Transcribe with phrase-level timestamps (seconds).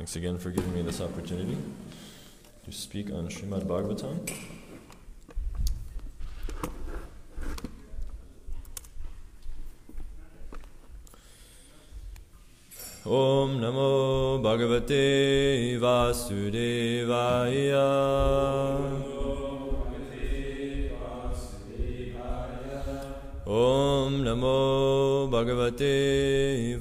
[0.00, 1.58] Thanks again for giving me this opportunity
[2.64, 4.16] to speak on Srimad Bhagavatam.
[13.04, 17.10] Om Namo Bhagavate Vasudevaya.
[23.46, 26.78] Om Namo Bhagavate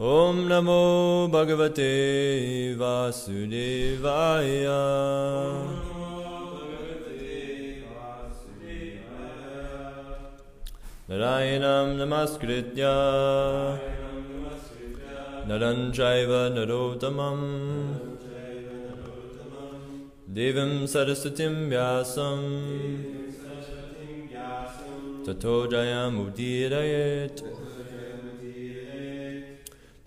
[0.00, 0.02] Vasudevaya.
[0.02, 4.00] Om Namo Bhagavate Vasudevaya.
[11.08, 12.94] Narayanam Namaskritya
[15.46, 17.40] Naranjaiva Narottamam
[20.32, 22.40] Devam Saraswatim Vyasam
[25.26, 27.42] Tato Jayamudirayet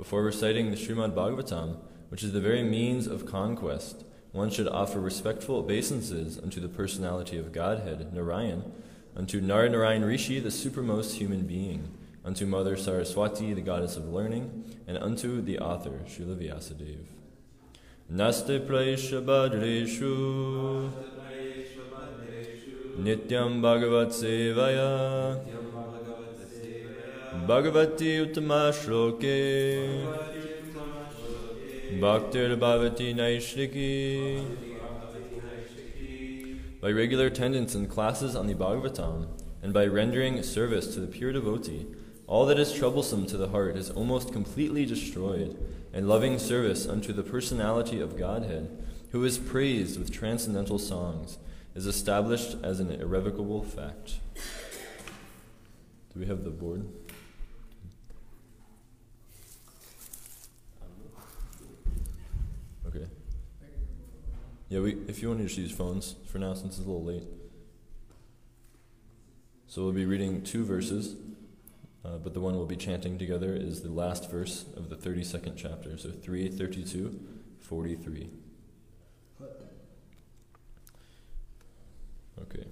[0.03, 1.77] Before reciting the Srimad Bhagavatam,
[2.09, 7.37] which is the very means of conquest, one should offer respectful obeisances unto the personality
[7.37, 8.69] of Godhead, Narayan,
[9.15, 11.87] unto Nar Narayan Rishi, the supermost human being,
[12.25, 17.05] unto Mother Saraswati, the goddess of learning, and unto the author, Srila Vyasadeva.
[18.11, 20.91] Naste Praisha Bhadreshu
[22.99, 25.62] Nityam Bhagavat Sevaya
[27.33, 30.07] Bhagavati Uttama Shloke
[31.99, 34.45] Bhaktir Bhavati Naishriki
[36.79, 39.27] By regular attendance in classes on the Bhagavatam
[39.61, 41.87] and by rendering service to the pure devotee,
[42.27, 45.57] all that is troublesome to the heart is almost completely destroyed,
[45.91, 48.69] and loving service unto the personality of Godhead,
[49.11, 51.39] who is praised with transcendental songs,
[51.75, 54.19] is established as an irrevocable fact.
[56.13, 56.87] Do we have the board?
[62.85, 63.05] Okay.
[64.73, 67.03] Yeah, we, if you want to just use phones for now, since it's a little
[67.03, 67.27] late.
[69.67, 71.15] So we'll be reading two verses,
[72.03, 75.53] uh, but the one we'll be chanting together is the last verse of the 32nd
[75.55, 75.95] chapter.
[75.99, 77.19] So 332,
[77.59, 78.31] 43.
[82.41, 82.65] Okay.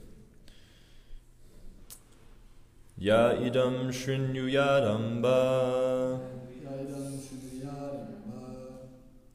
[2.98, 6.20] Ya idam shrinyuyadamba.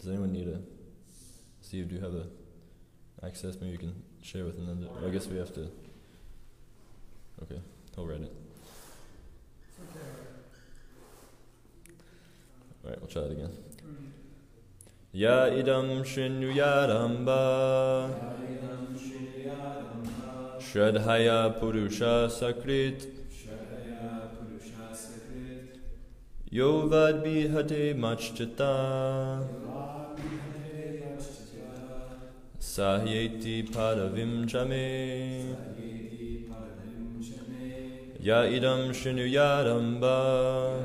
[0.00, 0.59] Does anyone need a
[1.60, 2.27] Steve, do you have a
[3.26, 3.56] access?
[3.60, 5.69] Maybe you can share with another I guess we have to.
[7.42, 7.60] Okay,
[7.94, 8.32] he'll write it.
[12.84, 13.50] All right, we'll try it again.
[15.12, 18.10] Ya idam shrinyuyadamba.
[20.59, 23.06] Shradhaya Purusha Sakrit
[26.53, 29.47] Yovad Bihate Machchata
[32.66, 35.56] Sahyeti Padavim Chame.
[38.21, 40.82] Ya idam Shinuyadamba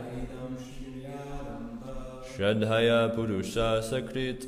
[2.23, 4.47] Shradhaya Purusha Sakrit.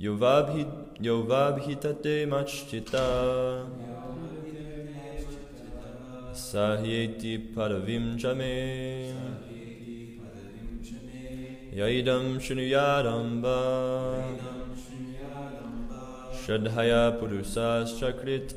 [0.00, 0.66] Yovabhi
[0.98, 3.66] Yovabhitate Machchita.
[6.32, 9.41] Sahyeti Padavim Chame
[11.74, 13.56] Yaidam Shinuyadamba
[16.34, 18.54] Shradhaya Purusa Chakrit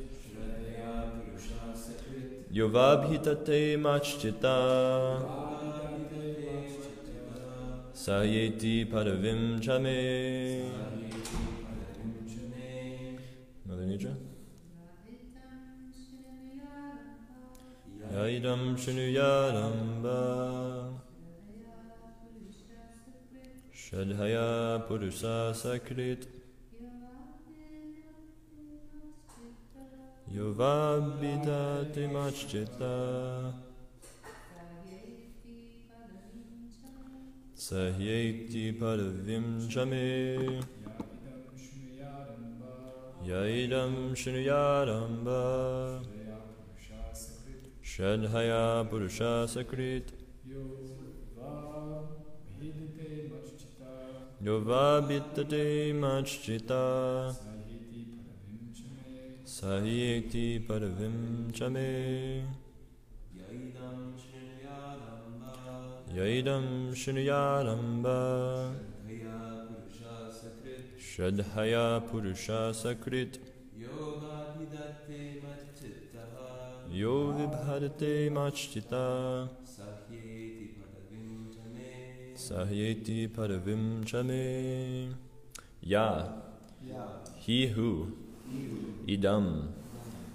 [2.51, 5.21] Yovabhitate Machchita
[7.93, 10.69] Sahyeti Padavim Chame
[13.65, 14.13] Mother Nidra?
[18.13, 20.99] Yaidam Shinuyadamba
[23.85, 26.25] Shadhaya Purusa Sakrit.
[30.33, 33.53] Yovabhidate Machchita
[37.55, 40.63] Sahyeti Padavim Chame.
[43.23, 46.03] Yaidam Shinuyadamba
[47.83, 50.14] Shadhaya Purusha Sakrit
[54.45, 57.35] Yova Bittate Machchita
[59.43, 62.43] Sahikti Paravim Chame
[66.15, 68.71] Yaidam Shinuyaramba
[70.99, 73.39] Shadhaya Purusha Sakrit.
[76.91, 79.49] Yo Vibhadate Machchita
[82.35, 85.13] Sahyeti Paravim Chame.
[85.79, 86.27] Ya.
[87.37, 88.11] He who.
[89.07, 89.69] Idam.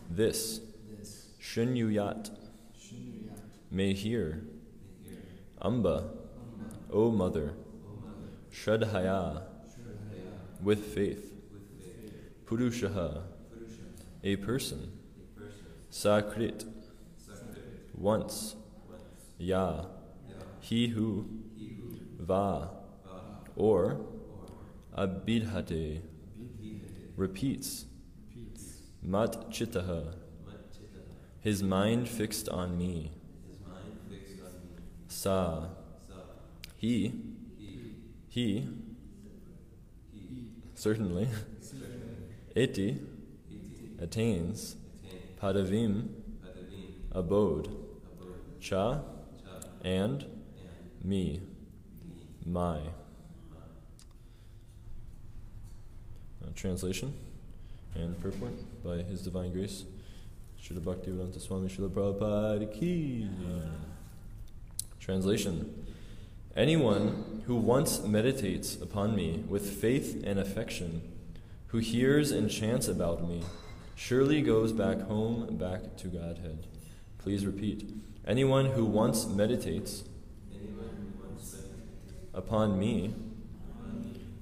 [0.08, 0.60] This.
[1.38, 2.30] Shunyuyat.
[3.70, 4.44] May hear.
[5.60, 6.04] Amba.
[6.90, 7.52] O Mother.
[8.50, 9.42] Shradhaya
[10.62, 11.34] With faith.
[12.46, 13.24] Purushaha.
[14.24, 14.90] A person.
[15.92, 16.64] Sakrit.
[17.94, 18.56] Once.
[19.36, 19.84] Ya.
[20.62, 21.39] He who
[22.20, 22.70] Va.
[23.56, 24.00] Or
[24.96, 26.02] Abidhate
[27.16, 27.86] repeats.
[29.02, 30.14] Mat Chittaha
[31.40, 33.12] His mind fixed on me.
[35.08, 35.68] Sa.
[36.76, 37.12] He.
[38.28, 38.68] He.
[40.74, 41.28] Certainly.
[42.54, 42.98] Eti.
[43.98, 44.76] Attains.
[45.40, 46.08] Padavim.
[47.12, 47.68] Abode.
[48.60, 49.00] Cha.
[49.82, 50.26] And
[51.02, 51.40] me
[52.52, 52.80] my
[56.42, 57.12] Uh, translation
[57.94, 58.52] and purport
[58.82, 59.84] by His Divine Grace
[60.62, 63.28] Srila Bhaktivedanta Swami Srila Prabhupada Ki
[64.98, 65.86] Translation
[66.56, 71.00] Anyone who once meditates upon me with faith and affection,
[71.68, 73.42] who hears and chants about me,
[73.94, 76.66] surely goes back home, back to Godhead.
[77.18, 77.88] Please repeat.
[78.26, 80.02] Anyone who once meditates
[82.32, 83.14] upon me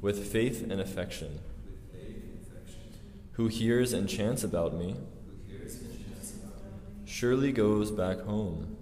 [0.00, 1.40] with faith and affection,
[3.32, 4.96] who hears and chants about me,
[7.04, 8.76] surely goes back home,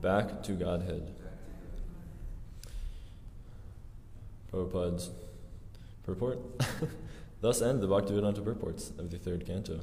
[0.00, 1.14] back to Godhead.
[4.52, 5.10] Prabhupada's
[6.04, 6.38] purport.
[7.40, 9.80] Thus end the Bhaktivedanta purports of the third canto,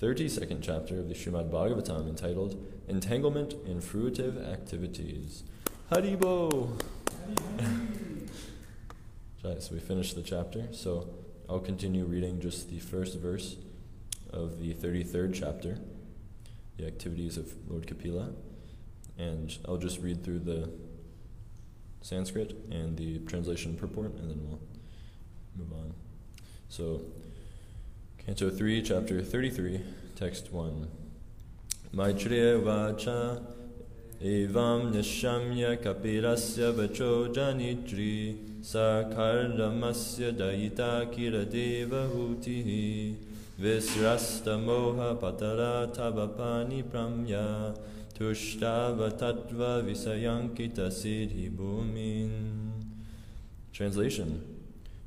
[0.00, 2.56] 32nd chapter of the Srimad Bhagavatam entitled
[2.88, 5.42] Entanglement in Fruitive Activities.
[5.90, 6.80] Haribol!
[9.44, 11.08] right, so we finished the chapter, so
[11.48, 13.56] I'll continue reading just the first verse
[14.32, 15.78] of the 33rd chapter,
[16.76, 18.30] the activities of Lord Kapila,
[19.18, 20.70] and I'll just read through the
[22.02, 24.60] Sanskrit and the translation purport, and then we'll
[25.56, 25.94] move on.
[26.68, 27.02] So,
[28.24, 29.80] Canto 3, Chapter 33,
[30.16, 30.88] Text 1.
[31.92, 33.42] Maitreya vacha
[34.22, 43.14] evam nishamya kapirasya vacho janitri sakardamasya dayita kiradeva hutihi
[43.58, 47.74] visrasta moha patara tabapani pramya
[48.20, 52.82] Tushtava Tattva Visayankita Siddhi Bhumin.
[53.72, 54.44] Translation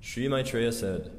[0.02, 1.12] Sri Maitreya said,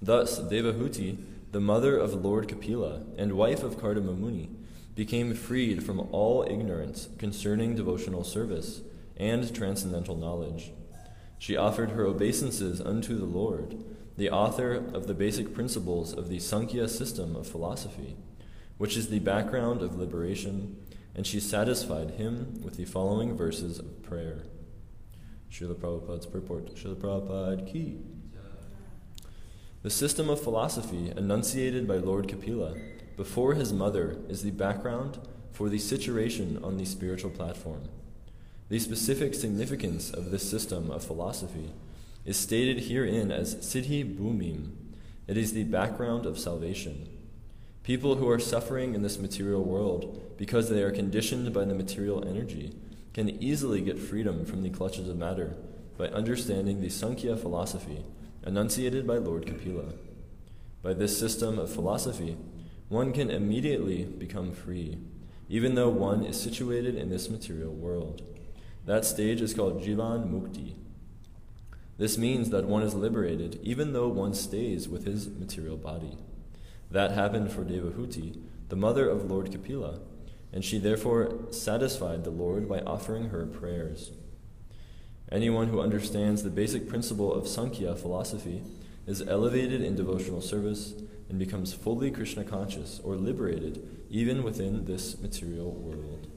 [0.00, 1.18] Thus Devahuti,
[1.52, 4.48] the mother of Lord Kapila and wife of Kardama Muni,
[4.96, 8.80] became freed from all ignorance concerning devotional service
[9.16, 10.72] and transcendental knowledge.
[11.38, 13.84] She offered her obeisances unto the Lord,
[14.16, 18.16] the author of the basic principles of the Sankhya system of philosophy,
[18.78, 20.76] which is the background of liberation
[21.14, 24.42] and she satisfied him with the following verses of prayer.
[25.50, 26.74] Srila Prabhupada's purport.
[26.74, 28.00] Srila Prabhupada ki.
[29.82, 32.74] The system of philosophy enunciated by Lord Kapila
[33.16, 35.18] before his mother is the background
[35.52, 37.88] for the situation on the spiritual platform.
[38.68, 41.70] The specific significance of this system of philosophy
[42.24, 44.72] is stated herein as Siddhi Bhumim.
[45.26, 47.08] It is the background of salvation.
[47.84, 52.26] People who are suffering in this material world because they are conditioned by the material
[52.26, 52.74] energy
[53.14, 55.56] can easily get freedom from the clutches of matter
[55.96, 58.04] by understanding the Sankhya philosophy
[58.44, 59.94] enunciated by Lord Kapila.
[60.82, 62.36] By this system of philosophy,
[62.88, 64.98] one can immediately become free,
[65.48, 68.22] even though one is situated in this material world.
[68.84, 70.74] That stage is called Jivan Mukti.
[71.98, 76.18] This means that one is liberated even though one stays with his material body.
[76.90, 80.00] That happened for Devahuti, the mother of Lord Kapila,
[80.52, 84.12] and she therefore satisfied the Lord by offering her prayers.
[85.32, 88.62] Anyone who understands the basic principle of Sankhya philosophy
[89.06, 90.94] is elevated in devotional service
[91.28, 96.28] and becomes fully Krishna conscious or liberated even within this material world.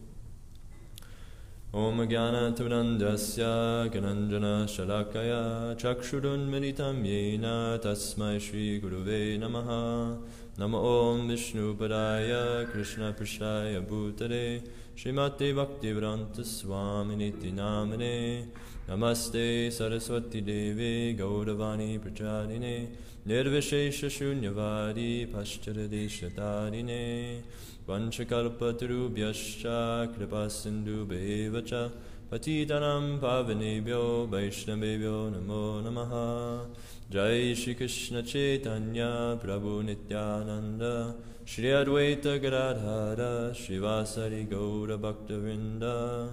[1.71, 10.19] Om Jnana Timanandasya Gananjana Shalakaya Chakshurun Militam Yena Tasmai Shri Guruve Namaha
[10.57, 14.67] Nama Om Vishnu Padaya Krishna Prashaya Bhutare
[14.97, 18.47] Srimati Bhaktivedanta Swami Niti Namane
[18.89, 22.87] Namaste Saraswati Devi Gauravani Prachadine
[23.27, 27.43] Nirvishesha Shunyavadi Paschadeshatarine
[27.87, 31.05] Vanchakalpatarubhyascha Kripasindhu
[31.67, 31.91] cha
[32.31, 36.65] Patitanam Pavanebhyo Vaishnavebhyo Namo Namaha.
[37.11, 41.13] Jai Shri Krishna Chaitanya Prabhu Nityananda
[41.45, 46.29] Shri Advaita Gadadhara Srivasari Gaura Bhaktavinda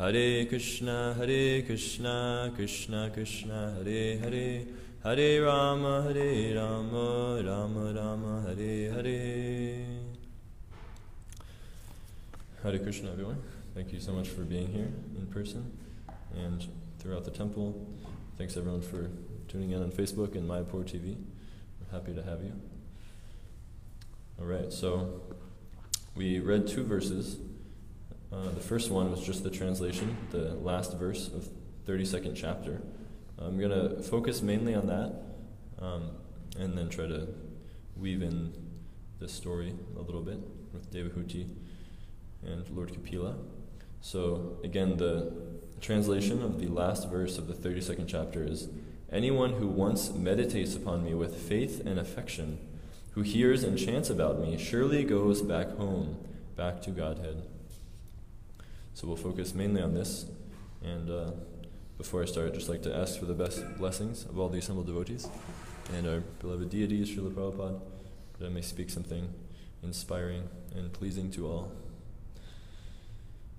[0.00, 4.64] Hare Krishna Hare Krishna Krishna Krishna Hare Hare
[5.04, 9.84] Hare Rama Hare Rama Rama Rama Hare Hare
[12.62, 13.42] Hare Krishna, everyone.
[13.74, 15.70] Thank you so much for being here in person
[16.34, 16.66] and
[16.98, 17.86] throughout the temple.
[18.38, 19.10] Thanks everyone for
[19.48, 21.18] tuning in on Facebook and Mayapur TV.
[21.78, 22.58] We're happy to have you.
[24.40, 25.20] All right, so
[26.16, 27.36] we read two verses.
[28.32, 31.48] Uh, the first one was just the translation, the last verse of
[31.86, 32.80] 32nd chapter.
[33.38, 35.14] I'm going to focus mainly on that
[35.80, 36.10] um,
[36.58, 37.26] and then try to
[37.96, 38.52] weave in
[39.18, 40.38] this story a little bit
[40.72, 41.48] with Devahuti
[42.44, 43.36] and Lord Kapila.
[44.00, 45.32] So, again, the
[45.80, 48.68] translation of the last verse of the 32nd chapter is
[49.12, 52.60] Anyone who once meditates upon me with faith and affection,
[53.12, 56.16] who hears and chants about me, surely goes back home,
[56.54, 57.42] back to Godhead.
[58.94, 60.26] So, we'll focus mainly on this.
[60.82, 61.30] And uh,
[61.98, 64.58] before I start, I'd just like to ask for the best blessings of all the
[64.58, 65.28] assembled devotees
[65.96, 67.80] and our beloved deities, Srila Prabhupada,
[68.38, 69.28] that I may speak something
[69.82, 71.72] inspiring and pleasing to all.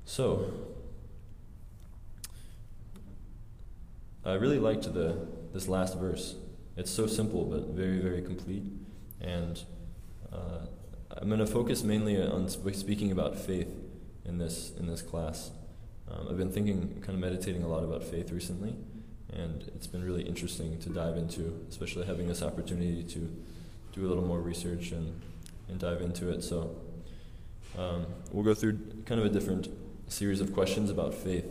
[0.05, 0.51] So,
[4.25, 6.35] I really liked the this last verse.
[6.77, 8.63] It's so simple but very very complete,
[9.19, 9.61] and
[10.31, 10.65] uh,
[11.11, 13.69] I'm going to focus mainly on speaking about faith
[14.25, 15.51] in this in this class.
[16.09, 18.75] Um, I've been thinking, kind of meditating a lot about faith recently,
[19.31, 23.19] and it's been really interesting to dive into, especially having this opportunity to
[23.93, 25.21] do a little more research and
[25.69, 26.43] and dive into it.
[26.43, 26.75] So
[27.77, 29.69] um, we'll go through kind of a different
[30.11, 31.45] series of questions about faith.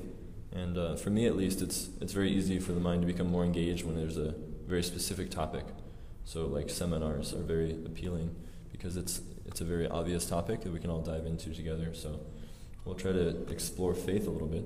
[0.52, 3.28] And uh, for me, at least, it's it's very easy for the mind to become
[3.28, 4.34] more engaged when there's a
[4.66, 5.64] very specific topic.
[6.24, 8.34] So, like seminars are very appealing
[8.72, 11.94] because it's it's a very obvious topic that we can all dive into together.
[11.94, 12.20] So,
[12.84, 14.64] we'll try to explore faith a little bit,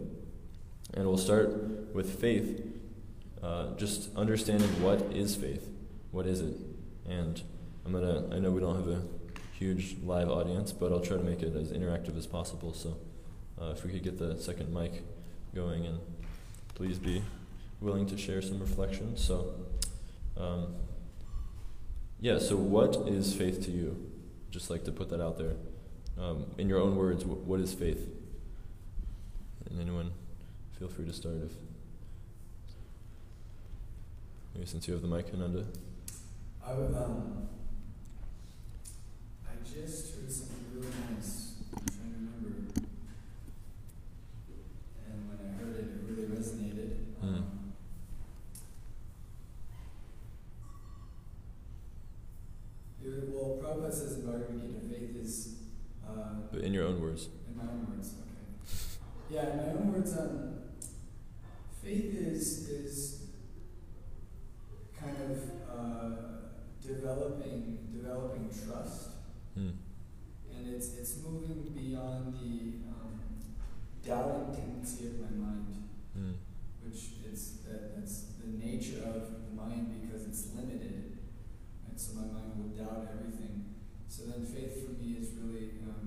[0.95, 2.63] and we'll start with faith.
[3.43, 5.69] Uh, just understanding what is faith,
[6.11, 6.57] what is it,
[7.09, 7.43] and
[7.85, 8.35] I'm gonna.
[8.35, 9.03] I know we don't have a
[9.53, 12.73] huge live audience, but I'll try to make it as interactive as possible.
[12.73, 12.97] So.
[13.61, 15.03] Uh, if we could get the second mic
[15.55, 16.01] going and
[16.75, 17.23] please be
[17.81, 19.23] willing to share some reflections.
[19.23, 19.55] So,
[20.37, 20.75] um,
[22.21, 24.11] yeah, so what is faith to you?
[24.51, 25.55] Just like to put that out there.
[26.19, 28.09] Um, in your own words, wh- what is faith?
[29.71, 30.13] And anyone,
[30.79, 31.53] feel free to start if.
[34.55, 35.65] Maybe since you have the mic, Ananda.
[36.65, 37.49] I would, um,
[39.45, 42.81] I just heard something really nice I'm trying to remember.
[45.11, 46.91] And when I heard it, it really resonated.
[47.23, 47.45] Um, mm.
[53.35, 54.84] Well, Prabhupada says in Bhagavad Gita,
[56.55, 57.29] but in your own words.
[57.49, 59.35] In my own words, okay.
[59.35, 60.55] Yeah, in my own words, um,
[61.83, 63.23] faith is is
[64.99, 66.11] kind of uh,
[66.81, 69.11] developing developing trust,
[69.55, 69.71] hmm.
[70.55, 73.21] and it's it's moving beyond the um,
[74.07, 76.33] doubting tendency of my mind, hmm.
[76.85, 81.19] which is that that's the nature of the mind because it's limited
[81.95, 83.65] and so my mind will doubt everything.
[84.09, 86.04] So then faith for me is really um,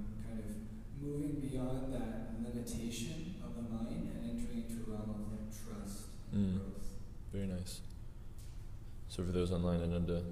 [1.07, 6.07] moving beyond that limitation of the mind and entering into a realm of like trust
[6.35, 6.57] mm.
[6.57, 6.89] growth.
[7.31, 7.79] Very nice.
[9.07, 10.23] So for those online, Ananda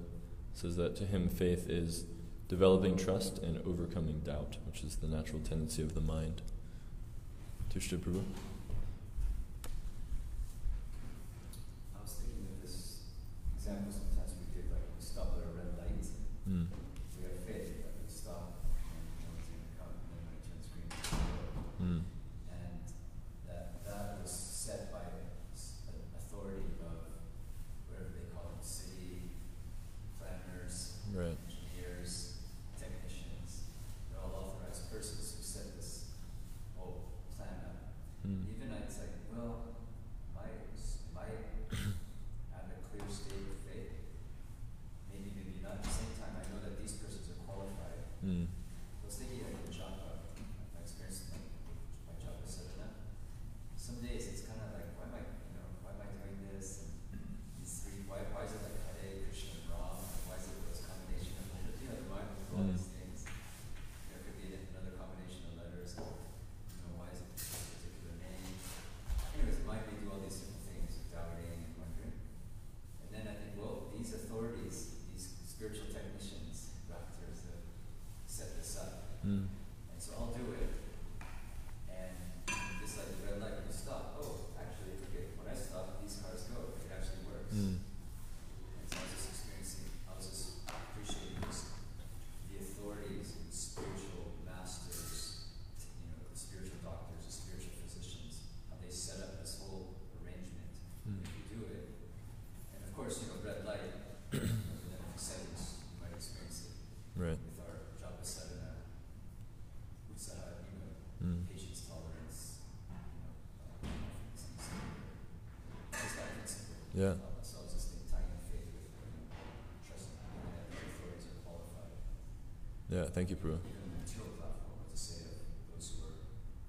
[0.52, 2.04] says that to him faith is
[2.48, 6.42] developing trust and overcoming doubt, which is the natural tendency of the mind.
[7.74, 8.22] Tushta Prabhu.
[11.94, 13.00] I was thinking of this
[13.56, 14.62] example sometimes We
[16.52, 16.85] have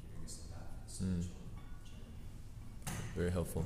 [0.03, 1.23] giving us the path, the Mm.
[3.15, 3.65] Very helpful.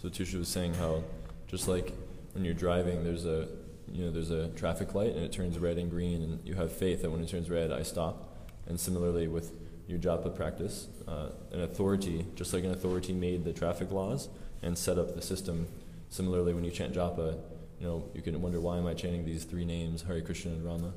[0.00, 1.02] So Tushta was saying how
[1.48, 1.92] just like
[2.34, 3.48] when you're driving, there's a
[3.90, 6.70] you know there's a traffic light and it turns red and green, and you have
[6.70, 8.46] faith that when it turns red, I stop.
[8.68, 9.52] And similarly with
[9.88, 14.28] your japa practice, uh, an authority, just like an authority made the traffic laws
[14.62, 15.66] and set up the system.
[16.10, 17.36] Similarly, when you chant japa,
[17.80, 20.64] you know you can wonder why am I chanting these three names, Hari Krishna and
[20.64, 20.92] Rama.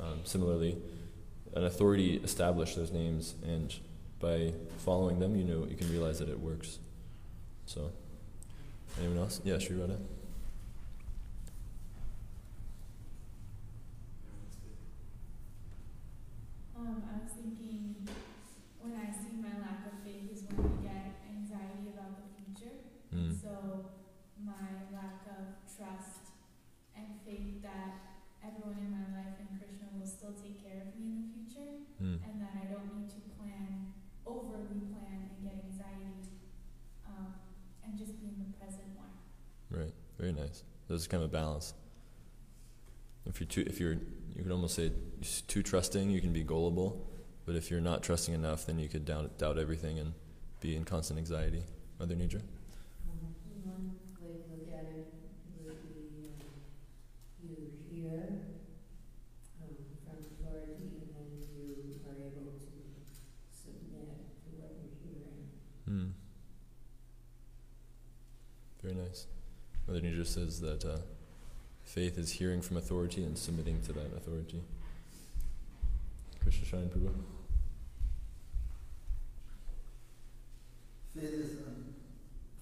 [0.00, 0.76] Um, similarly,
[1.54, 3.74] an authority established those names, and
[4.20, 6.78] by following them, you know you can realize that it works.
[7.66, 7.90] So,
[8.98, 9.40] anyone else?
[9.44, 9.96] Yeah, Sri Radha.
[16.76, 18.06] Um, I was thinking
[18.82, 22.76] when I see my lack of faith is when I get anxiety about the future.
[23.14, 23.30] Mm.
[23.32, 23.94] So
[24.42, 26.34] my lack of trust
[26.98, 31.06] and faith that everyone in my life and Krishna will still take care of me
[31.06, 31.72] in the future
[32.02, 32.18] Mm.
[32.26, 33.94] and that I don't need to plan,
[34.26, 36.26] overly plan and get anxiety
[37.06, 37.38] um,
[37.84, 39.14] and just be in the present more.
[39.70, 39.94] Right.
[40.24, 40.64] Very nice.
[40.88, 41.74] There's kind of a balance.
[43.26, 43.92] If you're too, if you're,
[44.34, 44.90] you could almost say
[45.48, 47.06] too trusting, you can be gullible.
[47.44, 50.14] But if you're not trusting enough, then you could doubt, doubt everything and
[50.60, 51.64] be in constant anxiety.
[52.00, 52.40] Mother Nidra.
[65.86, 66.06] Hmm.
[68.82, 69.26] Very nice.
[69.86, 70.98] Mother Nidra says that uh,
[71.84, 74.62] faith is hearing from authority and submitting to that authority.
[76.42, 77.12] Krishna Sharan Prabhu.
[81.14, 81.94] Faith is un-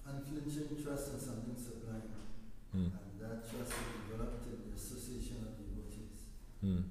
[0.05, 2.11] unflinching trust in something sublime,
[2.71, 2.85] Hmm.
[2.91, 6.27] and that trust is developed in the association of devotees,
[6.61, 6.77] Hmm.
[6.77, 6.83] uh,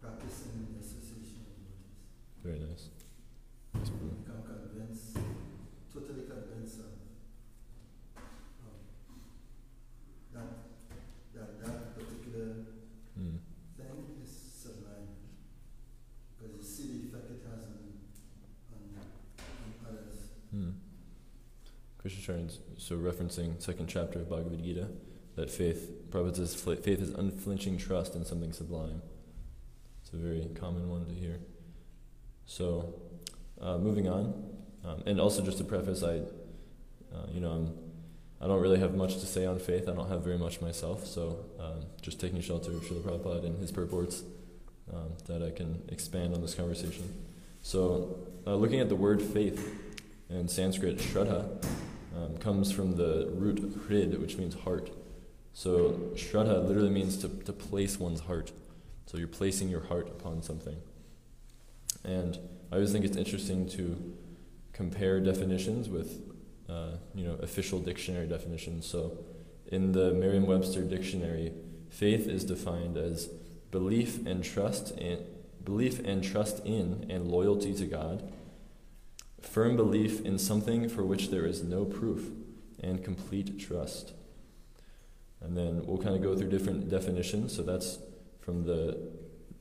[0.00, 2.42] practicing in the association of devotees.
[2.42, 2.88] Very nice.
[3.74, 4.24] Yes, You Prabhu.
[4.24, 5.16] become convinced,
[5.92, 6.92] totally convinced of,
[8.66, 8.76] of
[10.34, 10.50] that,
[11.34, 12.66] that that particular
[13.14, 13.36] Hmm.
[13.76, 15.06] thing is sublime,
[16.34, 17.78] because you see the effect it has on,
[18.74, 18.82] on,
[19.38, 20.18] on others.
[20.50, 20.70] Hmm.
[22.78, 24.88] So referencing second chapter of Bhagavad Gita
[25.36, 29.02] that faith, Prabhupada says faith is unflinching trust in something sublime.
[30.02, 31.40] It's a very common one to hear.
[32.44, 32.94] So,
[33.60, 34.44] uh, moving on,
[34.84, 36.16] um, and also just to preface, I,
[37.14, 37.78] uh, you know, I'm,
[38.40, 39.88] I don't really have much to say on faith.
[39.88, 41.06] I don't have very much myself.
[41.06, 44.24] So, um, just taking shelter of Srila Prabhupada and his purports
[44.92, 47.24] um, that I can expand on this conversation.
[47.62, 49.80] So, uh, looking at the word faith
[50.28, 51.64] in Sanskrit, shraddha,
[52.40, 54.90] comes from the root hrid, which means heart.
[55.52, 58.52] So shraddha literally means to, to place one's heart.
[59.06, 60.76] So you're placing your heart upon something.
[62.04, 62.38] And
[62.70, 64.14] I always think it's interesting to
[64.72, 66.20] compare definitions with,
[66.68, 68.86] uh, you know, official dictionary definitions.
[68.86, 69.18] So
[69.66, 71.52] in the Merriam-Webster dictionary,
[71.90, 73.28] faith is defined as
[73.70, 75.24] belief and trust in
[75.64, 78.32] belief and trust in and loyalty to God
[79.42, 82.30] firm belief in something for which there is no proof,
[82.82, 84.12] and complete trust.
[85.40, 87.54] And then we'll kind of go through different definitions.
[87.54, 87.98] So that's
[88.40, 88.98] from the,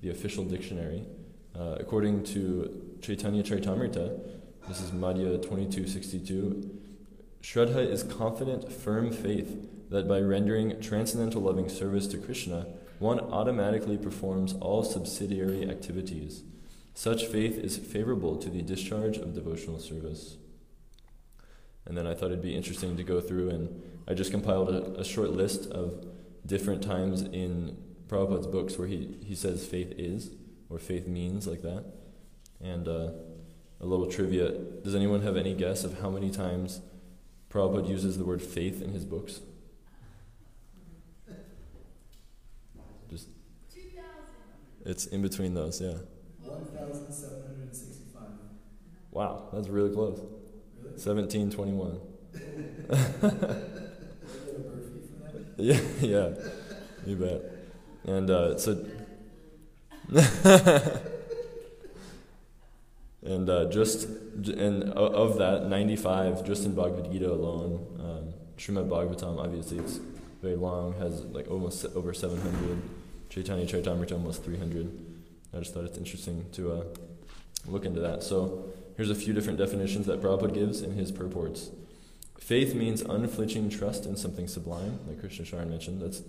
[0.02, 1.06] the official dictionary.
[1.58, 4.20] Uh, according to Chaitanya Charitamrita,
[4.68, 6.80] this is Madhya 2262,
[7.42, 12.68] Shraddha is confident, firm faith that by rendering transcendental loving service to Krishna,
[13.00, 16.44] one automatically performs all subsidiary activities.
[16.94, 20.38] Such faith is favorable to the discharge of devotional service.
[21.86, 25.00] And then I thought it'd be interesting to go through, and I just compiled a,
[25.00, 26.06] a short list of
[26.46, 27.78] different times in
[28.08, 30.32] Prabhupada's books where he, he says faith is,
[30.70, 31.86] or faith means, like that.
[32.60, 33.12] And uh,
[33.80, 34.52] a little trivia
[34.84, 36.82] does anyone have any guess of how many times
[37.50, 39.42] Prabhupada uses the word faith in his books?
[43.10, 43.28] Just.
[44.86, 45.98] It's in between those, yeah.
[46.82, 48.22] 1,765.
[49.12, 50.20] Wow, that's really close.
[50.20, 50.92] Really?
[50.94, 52.00] 1721.
[52.32, 52.42] Did
[52.92, 53.38] I get a
[54.60, 55.54] Burfee for that?
[55.58, 56.34] Yeah, yeah,
[57.06, 57.42] you bet.
[58.06, 58.86] And uh, so,
[63.24, 64.08] and uh, just
[64.48, 67.86] and of that, 95 just in Bhagavad Gita alone.
[68.00, 70.00] Um, Srimad Bhagavatam, obviously, it's
[70.42, 72.82] very long, has like almost over 700.
[73.30, 75.11] Chaitanya Charitamrita almost 300.
[75.54, 76.84] I just thought it's interesting to uh,
[77.68, 78.24] look into that.
[78.24, 81.70] So here's a few different definitions that Prabhupada gives in his purports.
[82.40, 86.02] Faith means unflinching trust in something sublime, like Krishna Sharan mentioned.
[86.02, 86.22] That's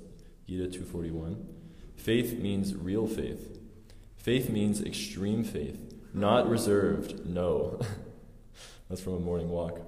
[0.46, 1.46] Gita 241.
[1.96, 3.58] Faith means real faith.
[4.16, 7.80] Faith means extreme faith, not reserved, no.
[8.88, 9.80] That's from a morning walk.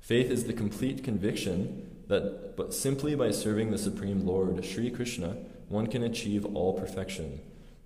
[0.00, 5.36] Faith is the complete conviction that but simply by serving the Supreme Lord, Sri Krishna,
[5.68, 7.40] one can achieve all perfection.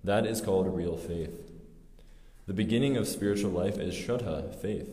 [0.07, 1.51] That is called real faith.
[2.45, 4.87] The beginning of spiritual life is Shraddha, faith.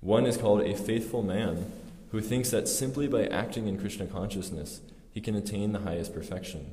[0.00, 1.70] One is called a faithful man
[2.10, 4.80] who thinks that simply by acting in Krishna consciousness,
[5.12, 6.70] he can attain the highest perfection.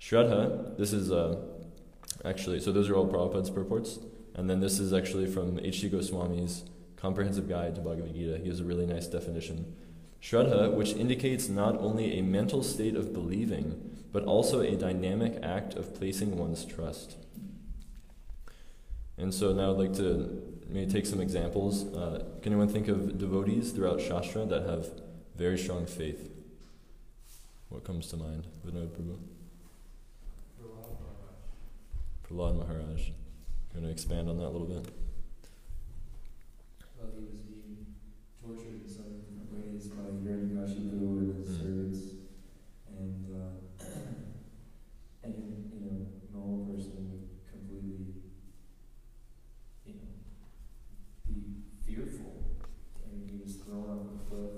[0.00, 1.40] Shraddha, this is uh,
[2.24, 4.00] actually, so those are all Prabhupada's purports.
[4.34, 5.88] And then this is actually from H.D.
[5.90, 6.64] Goswami's
[6.96, 8.38] Comprehensive Guide to Bhagavad Gita.
[8.38, 9.76] He has a really nice definition.
[10.22, 15.74] Shraddha, which indicates not only a mental state of believing, but also a dynamic act
[15.74, 17.16] of placing one's trust.
[19.16, 21.84] And so now I'd like to maybe take some examples.
[21.94, 24.86] Uh, can anyone think of devotees throughout Shastra that have
[25.36, 26.30] very strong faith?
[27.68, 28.46] What comes to mind?
[28.66, 29.18] Vinod Prabhu?
[32.28, 33.10] Prahlad Maharaj.
[33.72, 34.86] Going to expand on that a little bit?
[36.98, 37.86] Well, he was being
[38.42, 38.87] tortured
[39.78, 41.60] in so many different ways by Hiranyakashipu and his Mm.
[41.62, 42.00] servants,
[42.98, 43.84] and uh,
[45.22, 45.34] and
[45.72, 48.14] you know, normal person would completely,
[49.86, 50.10] you know,
[51.26, 52.42] be fearful.
[53.06, 54.54] And he was thrown off a cliff,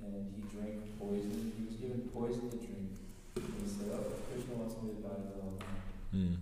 [0.00, 1.52] and he drank poison.
[1.58, 2.96] He was given poison to drink.
[3.36, 5.80] And he said, "Oh, Krishna wants me to die, then I'll die."
[6.12, 6.34] Hmm.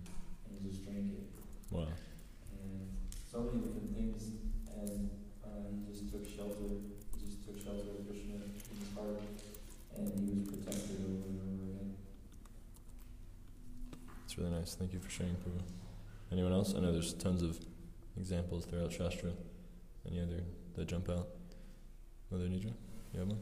[0.47, 1.27] And he just drank it
[1.69, 1.87] Wow.
[2.63, 2.87] and
[3.29, 4.31] so many different things.
[4.71, 5.09] And
[5.43, 6.90] uh, he just took shelter.
[7.71, 9.21] He just shelter of Krishna in his heart,
[9.97, 11.95] and he was protected over and over again.
[14.25, 14.75] It's really nice.
[14.75, 15.61] Thank you for sharing, Prabhu.
[16.31, 16.73] Anyone else?
[16.75, 17.59] I know there's tons of
[18.17, 19.31] examples throughout Shastra.
[20.07, 20.43] Any other
[20.75, 21.27] that jump out?
[22.31, 22.73] Mother Nidra?
[23.13, 23.39] You have one?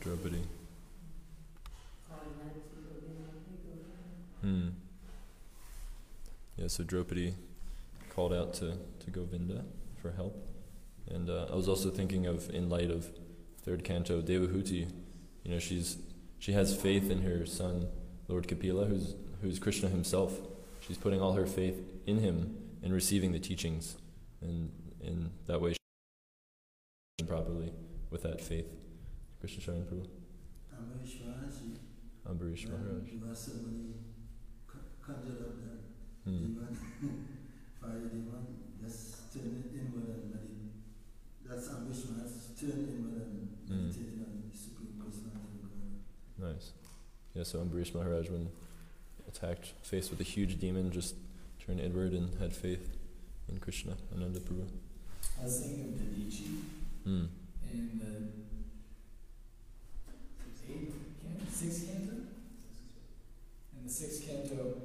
[0.00, 0.42] Draupadi.
[4.40, 4.68] Hmm.
[6.56, 7.34] Yeah, so Draupadi
[8.08, 9.62] called out to, to Govinda
[10.00, 10.42] for help.
[11.06, 13.10] And uh, I was also thinking of, in light of
[13.62, 14.90] third canto, Devahuti,
[15.44, 15.98] you know, she's,
[16.38, 17.88] she has faith in her son,
[18.26, 20.40] Lord Kapila, who's, who's Krishna himself.
[20.80, 23.96] She's putting all her faith in him and receiving the teachings.
[24.40, 24.70] And
[25.02, 27.72] in that way, she properly
[28.08, 28.72] with that faith.
[29.40, 30.06] Krishna Sharan Prabhu.
[30.74, 31.54] Ambarish Maharaj,
[32.26, 33.08] Ambarish Maharaj.
[36.24, 37.26] When Vasavani conjured up the demon,
[37.80, 38.46] fire demon,
[38.82, 40.72] just turn it inward and meditate.
[41.48, 45.70] That's Ambarish Maharaj, turn inward and meditate on the Supreme Personality of
[46.38, 46.52] God.
[46.54, 46.70] Nice.
[47.34, 48.48] Yeah, so Ambarish Maharaj, when
[49.28, 51.14] attacked, faced with a huge demon, just
[51.64, 52.88] turned inward and had faith
[53.48, 54.66] in Krishna, Ananda Prabhu.
[55.40, 56.44] I was thinking of Medici
[57.04, 57.24] Hmm.
[57.72, 58.12] in the
[60.72, 62.12] eighth canto, sixth canto.
[63.76, 64.76] In the sixth canto,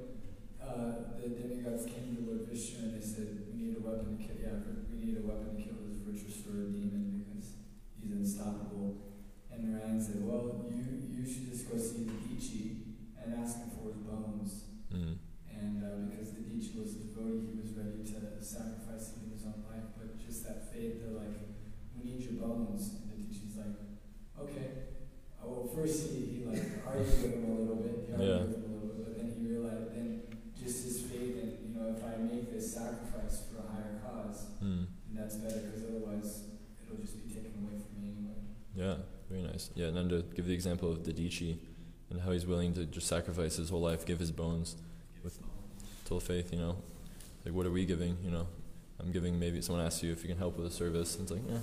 [0.67, 4.23] uh, the demigods came to Lord Vishnu and they said, "We need a weapon to
[4.23, 4.35] kill.
[4.37, 4.59] Yeah,
[4.91, 7.55] we need a weapon to kill this Vritrasura demon because
[7.99, 9.15] he's unstoppable."
[9.51, 12.65] And Narayan said, "Well, you you should just go see the Dichi
[13.17, 15.13] and ask him for his bones." Hmm.
[15.49, 19.65] And uh, because Dadhichi was a devotee, he was ready to sacrifice even his own
[19.65, 19.89] life.
[19.97, 21.33] But just that faith, they're like,
[21.97, 23.73] "We need your bones." And Dadhichi's like,
[24.39, 24.69] "Okay."
[25.43, 28.05] Oh, well, first he, he like argued with him a little bit.
[28.05, 28.43] He argued Yeah.
[28.45, 28.66] with
[30.67, 33.99] then just his faith, and you know, if I make this sacrifice for a higher
[34.03, 34.83] cause, hmm.
[35.07, 36.43] then that's better because otherwise
[36.83, 38.35] it'll just be taken away from me anyway.
[38.75, 38.95] Yeah,
[39.29, 39.69] very nice.
[39.75, 41.57] Yeah, Nanda give the example of Dadhichi
[42.09, 44.75] and how he's willing to just sacrifice his whole life, give his bones
[45.23, 45.39] with
[46.03, 46.77] total faith, you know.
[47.45, 48.47] Like, what are we giving, you know?
[48.99, 51.31] I'm giving maybe someone asks you if you can help with a service, and it's
[51.31, 51.59] like, yeah,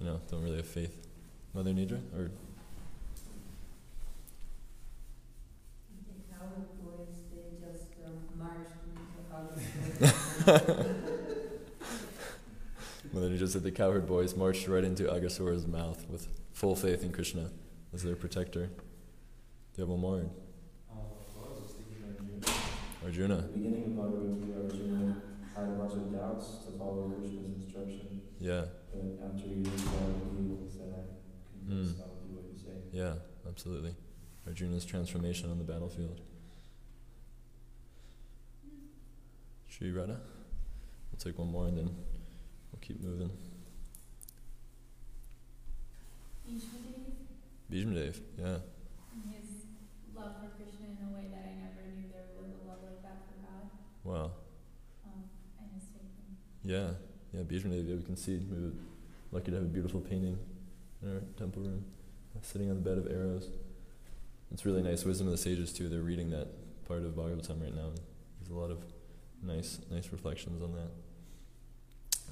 [0.00, 1.06] you know, don't really have faith.
[1.54, 2.00] Mother Nidra?
[2.14, 2.30] Or,
[6.06, 9.85] The cowherd boys, they just um, marched into August.
[13.12, 17.50] Mother said the cowherd boys marched right into Aghasura's mouth with full faith in Krishna
[17.94, 18.66] as their protector.
[18.66, 18.72] Do
[19.76, 20.18] you have one more?
[20.20, 20.22] Uh,
[20.92, 23.36] well, I was just thinking of Arjuna.
[23.36, 23.38] Arjuna?
[23.38, 25.16] At the beginning of Bhagavad Gita, Arjuna
[25.54, 30.36] had a bunch of doubts to follow Krishna's instruction, Yeah, but after he heard Bhagavad
[30.36, 32.02] Gita, he said, "I'm convinced Mm.
[32.02, 33.14] I'll do what you say." yeah,
[33.48, 33.94] absolutely.
[34.46, 36.20] Arjuna's transformation on the battlefield.
[39.76, 40.16] Shri Radha?
[41.12, 43.30] we'll take one more and then we'll keep moving.
[46.48, 47.12] Ishmadev,
[47.70, 48.58] Bhishmadev, yeah.
[49.12, 49.50] and his
[50.14, 53.02] love for Krishna in a way that I never knew there was a love like
[53.02, 53.68] that for God,
[54.04, 54.30] Wow.
[55.04, 55.24] um,
[55.60, 56.14] and his faith
[56.62, 56.90] Yeah,
[57.34, 58.38] yeah, Bhishmadev, yeah, we can see.
[58.38, 58.72] We were
[59.32, 60.38] lucky to have a beautiful painting
[61.02, 61.84] in our temple room,
[62.42, 63.48] sitting on the bed of arrows.
[64.52, 65.04] It's really nice.
[65.04, 66.46] Wisdom of the Sages, too, they're reading that
[66.86, 67.90] part of Bhagavatam right now.
[68.40, 68.78] There's a lot of
[69.42, 70.90] nice, nice reflections on that.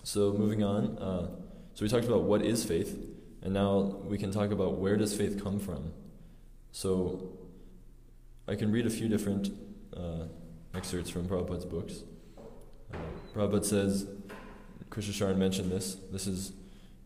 [0.03, 1.29] So, moving on, uh,
[1.75, 2.99] so we talked about what is faith,
[3.43, 5.93] and now we can talk about where does faith come from.
[6.73, 7.31] So,
[8.47, 9.51] I can read a few different
[9.97, 10.27] uh,
[10.75, 12.03] excerpts from Prabhupada's books.
[12.93, 12.99] Uh,
[13.35, 14.07] Prabhupada says,
[14.91, 15.97] Krishna Sharan mentioned this.
[16.13, 16.53] This is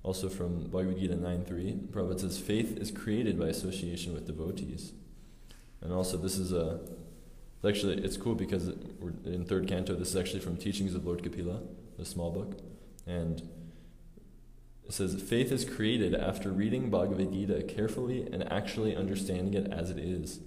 [0.03, 1.89] also from Bhagavad Gita 9.3.
[1.89, 4.93] Prabhupada says, faith is created by association with devotees.
[5.81, 6.81] And also this is a,
[7.67, 11.23] actually, it's cool because we're in third canto, this is actually from Teachings of Lord
[11.23, 11.61] Kapila,
[11.97, 12.59] the small book.
[13.07, 13.49] And
[14.87, 19.91] it says, faith is created after reading Bhagavad Gita carefully and actually understanding it as
[19.91, 20.41] it is.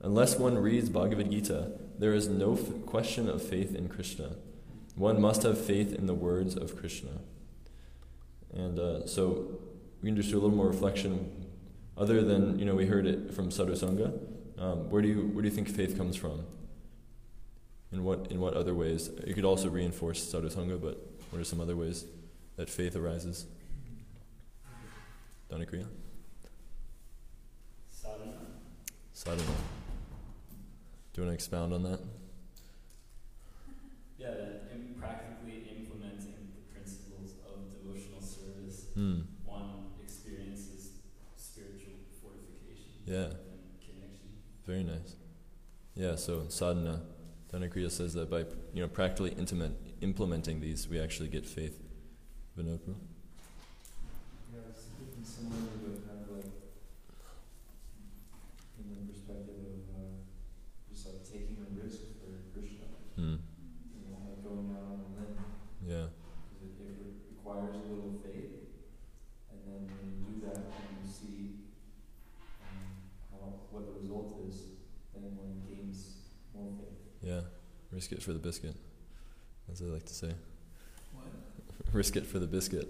[0.00, 4.36] Unless one reads Bhagavad Gita, there is no f- question of faith in Krishna.
[4.96, 7.20] One must have faith in the words of Krishna.
[8.52, 9.60] And uh, so
[10.02, 11.46] we can just do a little more reflection.
[11.96, 14.18] Other than, you know, we heard it from Sadhusanga.
[14.60, 16.44] Um, where, do you, where do you think faith comes from?
[17.92, 19.10] In what, in what other ways?
[19.26, 22.04] You could also reinforce Sadhusanga, but what are some other ways
[22.56, 23.46] that faith arises?
[25.50, 25.86] Dhanakriya?
[27.90, 28.32] Sadhana.
[29.12, 29.42] Sadhana.
[31.12, 32.00] Do you want to expound on that?
[34.18, 39.20] Yeah, that in practically implementing the principles of devotional service, Hmm.
[39.46, 40.90] one experiences
[41.36, 43.24] spiritual fortification Yeah.
[43.24, 44.28] and connection.
[44.66, 45.16] Very nice.
[46.10, 46.90] Yeah, so sadhana.
[46.90, 48.40] Uh, Dhanakriya says that by
[48.74, 49.70] you know practically intimate,
[50.00, 51.78] implementing these, we actually get faith.
[52.58, 52.94] Vinodpur?
[54.52, 56.50] Yeah, it's thinking similarly, but kind of like
[58.82, 60.18] in the perspective of uh,
[60.92, 63.38] just like taking a risk for Krishna, Hmm.
[63.94, 65.38] you know, like going out on a limb.
[65.86, 66.06] Yeah.
[66.58, 68.66] Because it, it re- requires a little faith,
[69.54, 71.70] and then when you do that, and you see
[72.66, 72.98] um,
[73.30, 74.74] how what the result is,
[75.14, 76.98] then one gains more faith.
[77.22, 77.40] Yeah.
[78.10, 78.74] Risk it for the biscuit.
[79.70, 80.32] As I like to say.
[81.14, 81.26] What?
[81.92, 82.88] Risk it for the biscuit.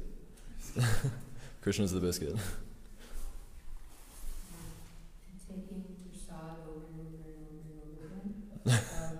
[1.60, 2.36] Krishna's the biscuit.
[5.46, 8.32] taking prasad over and over and over and over again.
[8.64, 9.18] um,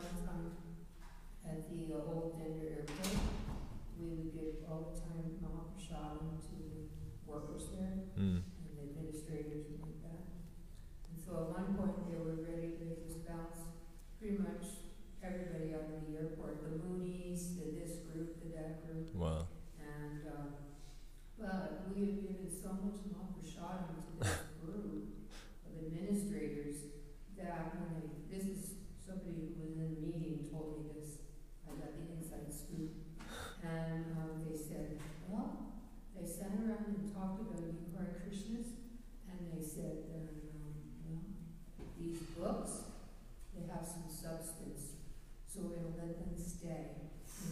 [0.00, 0.56] one time
[1.44, 3.20] at the uh, old Denver airport,
[4.00, 6.88] we would give all the time Mahaprasadam to the
[7.28, 8.40] workers there Hmm.
[8.40, 10.24] and the administrators and like that.
[11.12, 13.60] And so at one point, they were ready to just bounce
[14.18, 14.88] pretty much
[15.24, 19.08] everybody out of the airport, the Moonies, the this group, the that group.
[19.16, 19.48] Wow.
[19.80, 20.48] And, um,
[21.40, 25.16] but we have given so much Mahaprasadam to this group
[25.64, 26.92] of administrators
[27.40, 31.24] that when I, this is somebody who was in the meeting told me this,
[31.64, 32.92] I got the inside scoop.
[33.64, 35.72] And, um, they said, well,
[36.12, 37.64] they sat around and talked about
[38.22, 38.68] Krishnas,
[39.28, 40.28] and they said, um,
[41.78, 42.70] well, these books,
[43.54, 44.92] they have some substance,
[45.46, 46.86] so it'll let them stay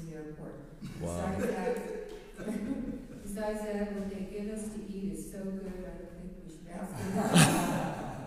[0.00, 0.54] in the airport.
[1.00, 1.34] Wow.
[1.38, 6.14] Besides that, besides that, what they give us to eat is so good, I don't
[6.18, 8.22] think we should ask them.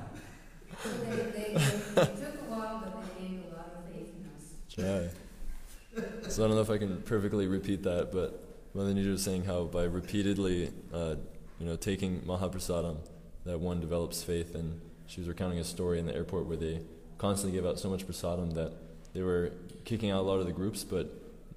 [0.84, 4.24] So they, they, it took a while, but they gained a lot of faith in
[4.36, 5.12] us.
[5.12, 6.30] Yeah.
[6.30, 9.64] So I don't know if I can perfectly repeat that, but Malanija was saying how
[9.64, 11.16] by repeatedly, uh,
[11.60, 12.98] you know, taking Mahaprasadam,
[13.46, 14.56] that one develops faith.
[14.56, 16.82] And she was recounting a story in the airport where they
[17.18, 18.74] constantly gave out so much prasadam that
[19.14, 19.52] they were
[19.86, 21.10] kicking out a lot of the groups, but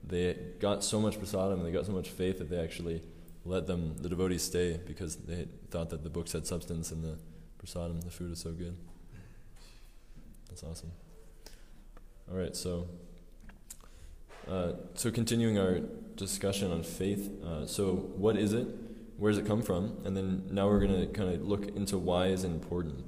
[0.07, 3.03] they got so much prasadam, and they got so much faith that they actually
[3.45, 7.19] let them, the devotees, stay because they thought that the books had substance and the
[7.63, 8.77] prasadam, the food is so good.
[10.49, 10.93] That's awesome.
[12.31, 12.87] All right, so
[14.49, 15.81] uh, so continuing our
[16.17, 17.31] discussion on faith.
[17.45, 18.67] Uh, so what is it?
[19.19, 19.99] Where does it come from?
[20.05, 23.05] And then now we're going to kind of look into why is it important.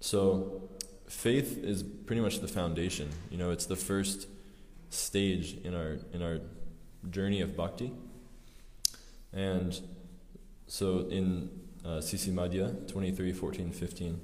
[0.00, 0.68] So
[1.08, 3.10] faith is pretty much the foundation.
[3.30, 4.28] You know, it's the first
[4.90, 6.38] stage in our in our
[7.10, 7.92] journey of bhakti.
[9.32, 9.78] And
[10.66, 11.50] so in
[11.84, 14.20] uh, CC Madhya 23, 14, 15,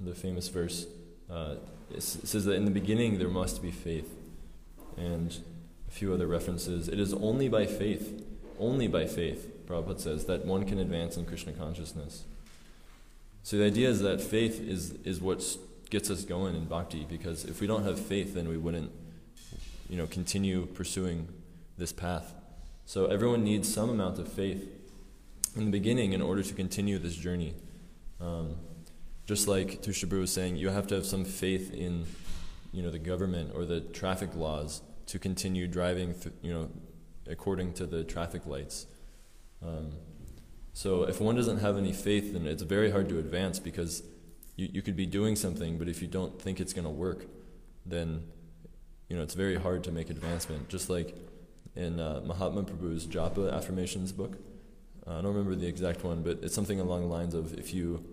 [0.00, 0.86] the famous verse,
[1.30, 1.56] uh,
[1.94, 4.12] it says that in the beginning there must be faith.
[4.96, 5.38] And
[5.88, 6.88] a few other references.
[6.88, 8.22] It is only by faith,
[8.58, 12.24] only by faith, Prabhupada says, that one can advance in Krishna consciousness.
[13.42, 15.44] So the idea is that faith is, is what
[15.90, 18.90] gets us going in bhakti, because if we don't have faith, then we wouldn't,
[19.88, 21.28] you know, continue pursuing
[21.78, 22.34] this path.
[22.86, 24.68] So everyone needs some amount of faith
[25.56, 27.54] in the beginning in order to continue this journey.
[28.20, 28.56] Um,
[29.26, 32.06] just like Tushta Prabhu was saying, you have to have some faith in,
[32.72, 36.68] you know, the government or the traffic laws to continue driving, th- you know,
[37.28, 38.86] according to the traffic lights.
[39.62, 39.92] Um,
[40.72, 44.02] so if one doesn't have any faith, then it's very hard to advance because
[44.56, 47.26] you, you could be doing something, but if you don't think it's going to work,
[47.84, 48.24] then
[49.08, 50.68] you know it's very hard to make advancement.
[50.68, 51.16] Just like
[51.74, 54.38] in uh, Mahatma Prabhu's Japa affirmations book,
[55.06, 57.72] uh, I don't remember the exact one, but it's something along the lines of if
[57.72, 58.04] you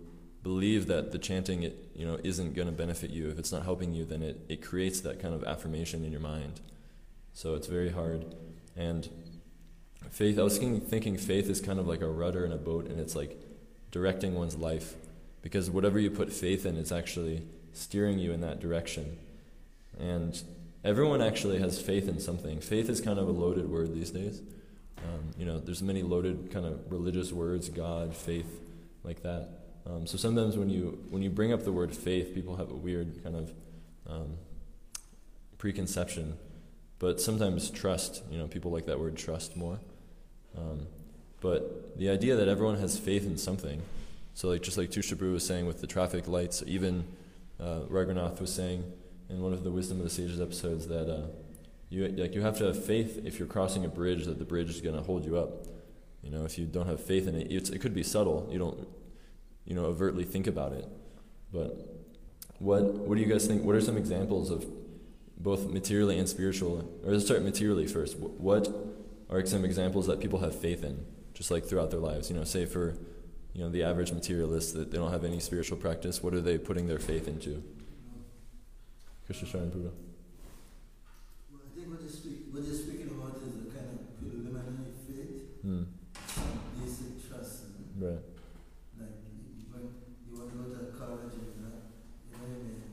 [0.43, 3.63] believe that the chanting it you know isn't going to benefit you, if it's not
[3.63, 6.61] helping you, then it, it creates that kind of affirmation in your mind.
[7.33, 8.35] So it's very hard.
[8.75, 9.09] And
[10.11, 12.87] faith, I was thinking, thinking faith is kind of like a rudder in a boat,
[12.87, 13.39] and it's like
[13.91, 14.95] directing one's life.
[15.41, 19.17] Because whatever you put faith in, it's actually steering you in that direction.
[19.99, 20.41] And
[20.83, 22.59] everyone actually has faith in something.
[22.61, 24.41] Faith is kind of a loaded word these days.
[24.99, 28.61] Um, you know, there's many loaded kind of religious words, God, faith,
[29.03, 29.49] like that.
[29.85, 32.75] Um, so sometimes when you when you bring up the word faith, people have a
[32.75, 33.51] weird kind of
[34.07, 34.37] um,
[35.57, 36.37] preconception.
[36.99, 39.79] But sometimes trust, you know, people like that word trust more.
[40.57, 40.87] Um,
[41.41, 43.81] but the idea that everyone has faith in something,
[44.33, 47.05] so like just like Tushta Prabhu was saying with the traffic lights, even
[47.59, 48.83] uh, Raghunath was saying
[49.29, 51.27] in one of the Wisdom of the Sages episodes that uh,
[51.89, 54.69] you like you have to have faith if you're crossing a bridge that the bridge
[54.69, 55.67] is going to hold you up.
[56.21, 58.47] You know, if you don't have faith in it, it could be subtle.
[58.49, 58.87] You don't,
[59.65, 60.87] you know, overtly think about it.
[61.51, 61.77] But
[62.59, 63.63] what what do you guys think?
[63.63, 64.65] What are some examples of
[65.37, 66.89] both materially and spiritual?
[67.05, 68.17] Or let's start materially first.
[68.17, 68.69] What
[69.33, 72.29] are some examples that people have faith in, just like throughout their lives?
[72.29, 72.95] You know, say for
[73.53, 76.21] you know the average materialist that they don't have any spiritual practice.
[76.23, 77.63] What are they putting their faith into?
[79.25, 79.91] Krishna Sharan Buddha.
[81.51, 84.91] Well, I think what you're, speak, what you're speaking about is the kind of preliminary
[85.07, 85.85] faith, Mm.
[86.81, 87.63] basic trust.
[87.97, 88.19] Right.
[88.99, 89.15] Like
[89.55, 89.83] you, when
[90.27, 91.87] you want to go to college, you know,
[92.27, 92.83] you know, you may,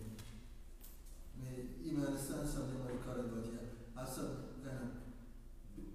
[1.43, 3.59] may you may understand something about college, but you
[3.99, 4.91] have some kind of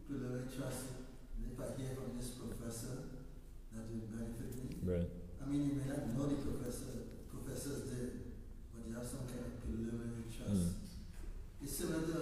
[0.04, 1.00] preliminary trust.
[1.48, 3.24] If I hear from this professor,
[3.72, 4.76] that will benefit me.
[4.84, 5.08] Right.
[5.40, 8.36] I mean, you may not know the professor, professors there,
[8.76, 10.76] but you have some kind of preliminary trust.
[10.76, 11.64] Mm.
[11.64, 12.20] It's similar to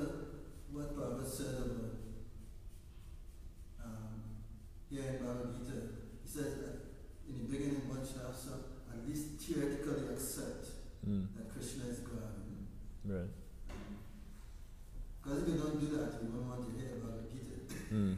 [0.71, 1.93] what Prabhupada said about
[3.83, 4.23] um,
[4.89, 5.79] here in Bhagavad Gita.
[6.23, 6.75] He says that
[7.29, 10.67] in the beginning one should have some, at least theoretically accept
[11.03, 11.27] Mm.
[11.35, 12.31] that Krishna is God.
[13.03, 13.27] Right.
[15.21, 17.75] Because if you don't do that, you won't want to hear Bhagavad Gita.
[17.93, 18.15] Mm.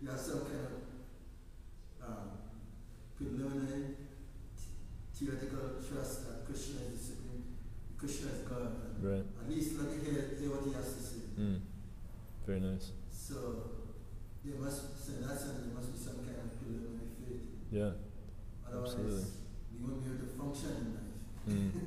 [0.00, 2.28] You have some kind of um,
[3.16, 3.92] preliminary
[5.12, 7.44] theoretical trust that Krishna is the supreme,
[7.98, 8.72] Krishna is God.
[8.72, 9.24] And Right.
[9.44, 11.20] At least let me hear, hear what he has to say.
[11.38, 11.60] Mm.
[12.46, 12.88] Very nice.
[13.12, 13.36] So
[14.42, 17.63] there must, so in that sense, there must be some kind of preliminary faith.
[17.74, 17.90] Yeah.
[18.68, 19.24] Otherwise, Absolutely.
[19.82, 20.70] we won't be able to function
[21.48, 21.72] in life.
[21.74, 21.80] Mm.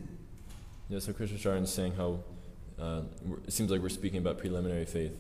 [0.90, 2.20] Yeah, so Krishna Sharan is saying how
[2.78, 3.02] uh,
[3.48, 5.14] it seems like we're speaking about preliminary faith.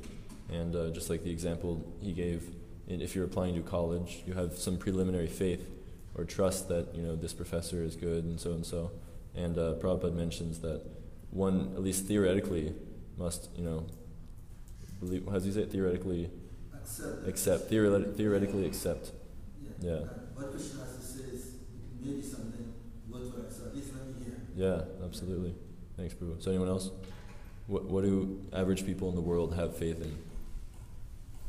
[0.51, 2.43] And uh, just like the example he gave,
[2.89, 5.65] if you're applying to college, you have some preliminary faith
[6.15, 8.91] or trust that you know this professor is good and so and so.
[9.35, 10.81] And uh, Prabhupada mentions that
[11.31, 12.73] one, at least theoretically,
[13.17, 13.85] must you know
[14.99, 15.25] believe.
[15.27, 15.71] How does he say it?
[15.71, 16.29] Theoretically
[16.73, 17.27] Accept.
[17.27, 17.71] accept.
[17.71, 19.11] Theoret- theoretically accept.
[19.81, 19.91] Yeah.
[19.91, 20.05] Yeah.
[20.37, 21.45] That What Krishna has to say is
[21.99, 22.73] maybe something
[23.09, 23.49] worthwhile.
[23.49, 24.37] So at least let me hear.
[24.55, 25.55] Yeah, absolutely.
[25.95, 26.41] Thanks, Prabhu.
[26.41, 26.91] So anyone else?
[27.67, 30.17] What what do average people in the world have faith in?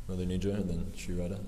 [0.08, 1.38] Mother Nidra and then Sri Radha.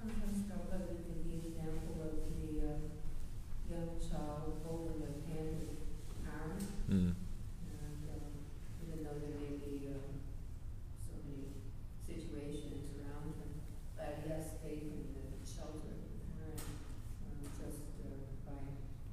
[0.00, 2.78] Sometimes Prabhupada can give example of the uh,
[3.68, 5.66] young child holding a hand
[6.30, 6.56] arm,
[6.90, 7.14] Mm.
[7.70, 8.32] and um,
[8.82, 10.24] even though there may be um,
[11.04, 11.52] so many
[12.06, 13.50] situations around him,
[13.96, 18.58] but he has faith in the shelter of the parent, um, just uh, by,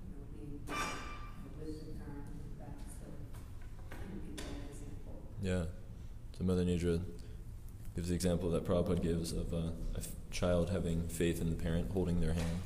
[0.01, 0.73] you know, being uh,
[1.61, 3.05] with the parent and that, so
[3.91, 5.17] it would be one example.
[5.43, 5.65] Yeah.
[6.37, 7.01] So Mother Nidra
[7.95, 11.55] gives the example that Prabhupada gives of a, a f- child having faith in the
[11.55, 12.61] parent holding their hand.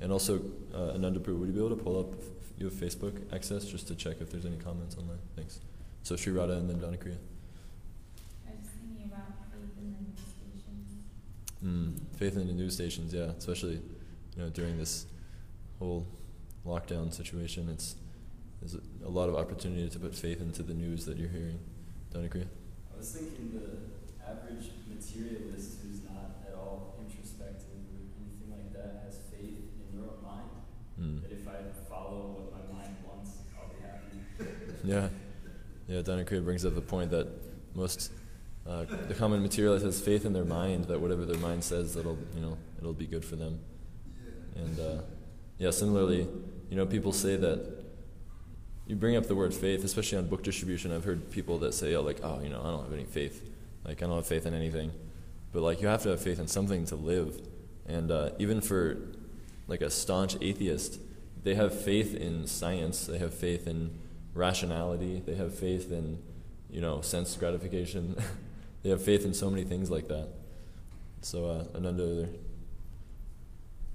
[0.00, 0.40] And also,
[0.74, 2.26] uh, Ananda Prabhu, would you be able to pull up, f-
[2.58, 5.18] you have Facebook access just to check if there's any comments online?
[5.36, 5.60] Thanks.
[6.02, 7.16] So Sri Radha and then Donakriya.
[8.46, 10.88] I was thinking about faith in the news stations.
[11.64, 13.74] Mm, faith in the news stations, yeah, especially
[14.36, 15.06] you know during this
[15.78, 16.06] whole
[16.66, 17.94] lockdown situation, it's
[18.60, 21.58] there's a, a lot of opportunity to put faith into the news that you're hearing.
[22.12, 22.42] Don't agree?
[22.94, 29.02] I was thinking the average materialist who's not at all introspective or anything like that
[29.04, 30.50] has faith in your own mind.
[31.00, 31.22] Mm.
[31.22, 31.58] That if I
[31.88, 34.78] follow what my mind wants, I'll be happy.
[34.84, 35.08] Yeah,
[35.88, 37.28] Yeah, Donna Craig brings up the point that
[37.74, 38.10] most
[38.66, 42.18] uh, the common materialist has faith in their mind that whatever their mind says, that'll
[42.34, 43.58] you know it'll be good for them.
[44.54, 45.02] And uh,
[45.58, 46.28] yeah, similarly,
[46.70, 47.84] you know, people say that
[48.86, 50.92] you bring up the word faith, especially on book distribution.
[50.92, 53.51] I've heard people that say, "Oh, like, oh, you know, I don't have any faith.
[53.84, 54.92] Like, I don't have faith in anything."
[55.52, 57.40] But like, you have to have faith in something to live.
[57.86, 58.96] And uh, even for
[59.68, 60.98] like a staunch atheist,
[61.42, 63.06] they have faith in science.
[63.06, 63.98] They have faith in
[64.34, 65.22] rationality.
[65.24, 66.18] They have faith in,
[66.70, 68.16] you know, sense gratification.
[68.82, 70.28] they have faith in so many things like that.
[71.20, 72.28] So, uh, Ananda,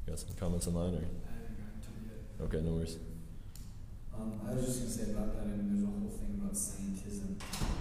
[0.07, 2.45] got some comments online, or I haven't gotten to it yet.
[2.45, 2.97] okay, no worries.
[4.15, 7.35] Um, I was just gonna say about that, mean, there's a whole thing about scientism,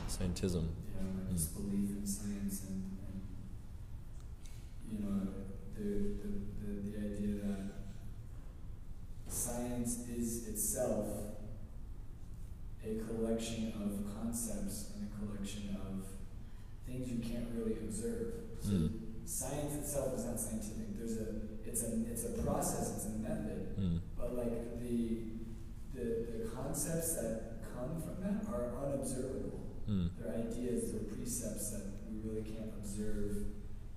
[0.08, 0.66] Scientism.
[1.04, 3.20] Know, this belief in science and, and
[4.90, 5.20] you know,
[5.74, 5.82] the,
[6.22, 6.28] the,
[6.60, 7.62] the, the idea that
[9.28, 11.06] science is itself
[12.84, 16.04] a collection of concepts and a collection of
[16.86, 18.34] things you can't really observe.
[18.60, 18.90] So Mm.
[19.24, 20.96] science itself is not scientific.
[20.96, 21.26] There's a
[21.66, 23.76] it's a it's a process, it's a method.
[23.78, 24.00] Mm.
[24.16, 25.18] But like the
[25.94, 29.65] the the concepts that come from that are unobservable.
[29.88, 30.10] Mm.
[30.18, 33.36] They're ideas, they're precepts that we really can't observe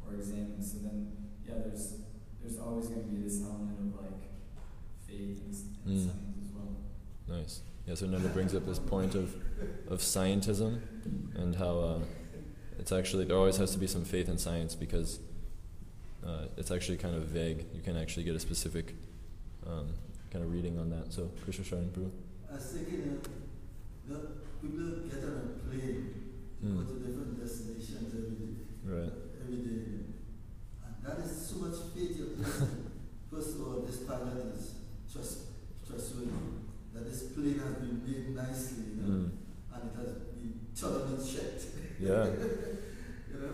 [0.05, 0.61] or examine.
[0.61, 1.11] So then,
[1.47, 1.95] yeah, there's
[2.41, 4.21] there's always going to be this element of like
[5.07, 6.05] faith and, and Mm.
[6.05, 7.37] science as well.
[7.37, 7.61] Nice.
[7.87, 9.33] Yeah, so Nanda brings up this point of,
[9.89, 10.79] of scientism
[11.35, 11.99] and how uh,
[12.77, 15.19] it's actually, there always has to be some faith in science because
[16.25, 17.65] uh, it's actually kind of vague.
[17.73, 18.93] You can actually get a specific
[19.65, 19.87] um,
[20.31, 21.11] kind of reading on that.
[21.11, 22.11] So, Krishna Sharan Prabhu.
[22.51, 23.19] I was thinking,
[24.09, 24.19] uh, the
[24.61, 26.13] people get on a plane,
[26.63, 26.75] Mm.
[26.75, 28.53] go to different destinations every day.
[28.83, 29.13] Right.
[29.41, 29.79] Every day.
[30.83, 32.91] And that is so much faith you're placing.
[33.31, 34.73] First of all, this pilot is
[35.11, 35.37] trust,
[35.87, 36.31] trustworthy.
[36.93, 39.29] That this plane has been made nicely, you know, Mm.
[39.73, 41.63] and it has been thoroughly checked.
[41.99, 42.25] Yeah.
[43.31, 43.53] you know,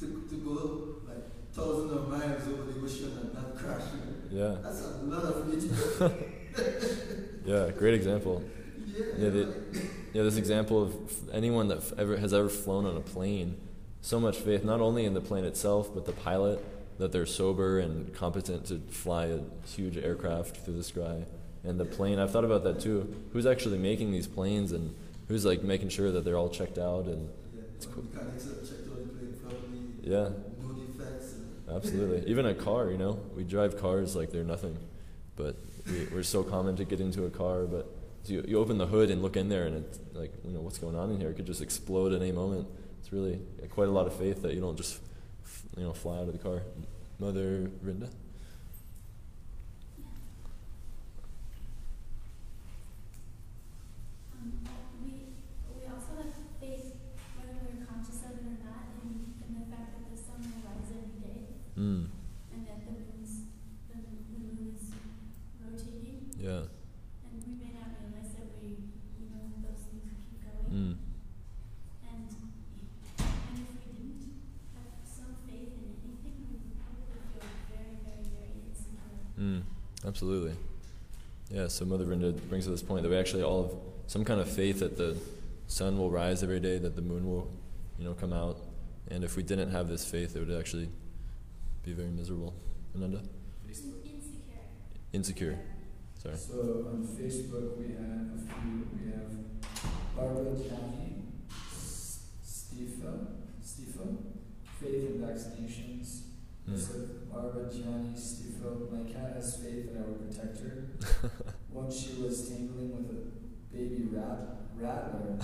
[0.00, 0.56] to, to go
[1.08, 3.82] like thousands of miles over the ocean and not crash.
[3.92, 4.00] you
[4.40, 4.54] know.
[4.54, 4.60] Yeah.
[4.62, 6.22] That's a lot of faith.
[7.46, 8.42] Yeah, great example.
[9.18, 9.28] Yeah.
[9.30, 9.54] The-
[10.12, 10.94] Yeah, this example of
[11.32, 13.56] anyone that ever has ever flown on a plane,
[14.00, 16.64] so much faith not only in the plane itself, but the pilot
[16.98, 21.24] that they're sober and competent to fly a huge aircraft through the sky,
[21.64, 22.18] and the plane.
[22.18, 23.14] I've thought about that too.
[23.34, 24.94] Who's actually making these planes, and
[25.28, 27.04] who's like making sure that they're all checked out?
[27.04, 28.04] And Yeah, It's cool.
[28.14, 30.28] have checked plane yeah,
[31.68, 32.30] No absolutely.
[32.30, 34.78] Even a car, you know, we drive cars like they're nothing,
[35.36, 37.86] but we, we're so common to get into a car, but.
[38.26, 40.60] So you, you open the hood and look in there, and it's like, you know,
[40.60, 41.30] what's going on in here?
[41.30, 42.66] It could just explode at any moment.
[42.98, 43.38] It's really
[43.70, 45.00] quite a lot of faith that you don't just,
[45.76, 46.62] you know, fly out of the car.
[47.20, 48.08] Mother Rinda?
[54.34, 54.52] Um,
[55.02, 55.12] we,
[55.78, 56.94] we also have faith,
[57.38, 60.66] whether we're conscious of it or not, in, in the fact that the sun will
[60.66, 61.46] rise every day
[61.78, 62.08] Mm.
[62.54, 63.44] and that the moon's,
[63.92, 64.88] the, the moon is
[65.60, 66.32] rotating.
[66.40, 66.64] Yeah.
[67.28, 68.80] And we may not realize that we,
[69.20, 70.72] we know that those things keep going.
[70.72, 70.96] Mm.
[72.08, 72.28] And,
[73.20, 74.40] and if we didn't
[74.72, 79.12] have some faith in anything, we would probably feel very, very, very insecure.
[79.36, 79.60] Mm.
[80.08, 80.56] Absolutely.
[81.52, 83.72] Yeah, so Mother Rinda brings to this point that we actually all have
[84.06, 85.14] some kind of faith that the
[85.66, 87.50] sun will rise every day, that the moon will,
[87.98, 88.56] you know, come out.
[89.10, 90.88] And if we didn't have this faith, it would actually
[91.84, 92.54] be very miserable.
[92.94, 93.20] Ananda?
[93.68, 93.92] Insecure.
[95.12, 95.58] Insecure.
[96.22, 96.36] Sorry.
[96.36, 98.88] So on Facebook we have a few.
[98.96, 101.24] We have Barbara Johnny,
[102.42, 103.26] Stifa,
[103.62, 104.16] Stifa,
[104.80, 106.22] Faith in Vaccinations.
[106.68, 106.78] Mm.
[106.78, 106.94] So
[107.30, 110.88] Barbara Gianni Stifo, my cat has faith that I will protect her.
[111.76, 115.38] Once she was tangling with a baby rat, rattler,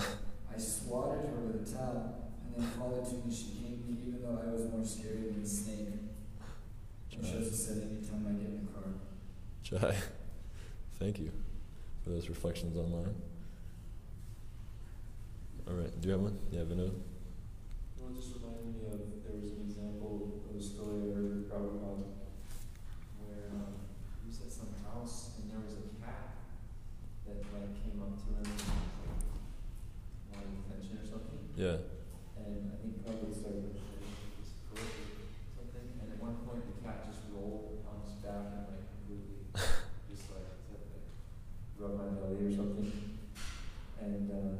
[0.51, 3.31] I swatted her with a towel and then called it to me.
[3.31, 5.89] She came to me even though I was more scary than the snake.
[7.13, 8.89] And she also said anytime I get in the car.
[9.61, 9.95] Jai,
[10.97, 11.31] thank you
[12.03, 13.13] for those reflections online.
[15.67, 16.39] All right, do you have one?
[16.51, 16.97] Yeah, Vinod?
[17.95, 21.31] Well, it just reminded me of, there was an example of a story I heard
[21.31, 22.03] of Prabhupada um,
[23.21, 23.77] where um,
[24.25, 26.35] he was at some house and there was a cat
[27.23, 29.23] that like came up to him and was like
[30.35, 31.39] wanting attention or something.
[31.63, 31.79] Yeah.
[32.43, 34.03] And I think Prabhupada started with like,
[34.43, 35.87] his foot or something.
[36.03, 39.47] And at one point the cat just rolled on his back and like completely
[40.11, 41.07] just like, said, like
[41.79, 42.91] rub my belly or something.
[44.03, 44.59] And uh,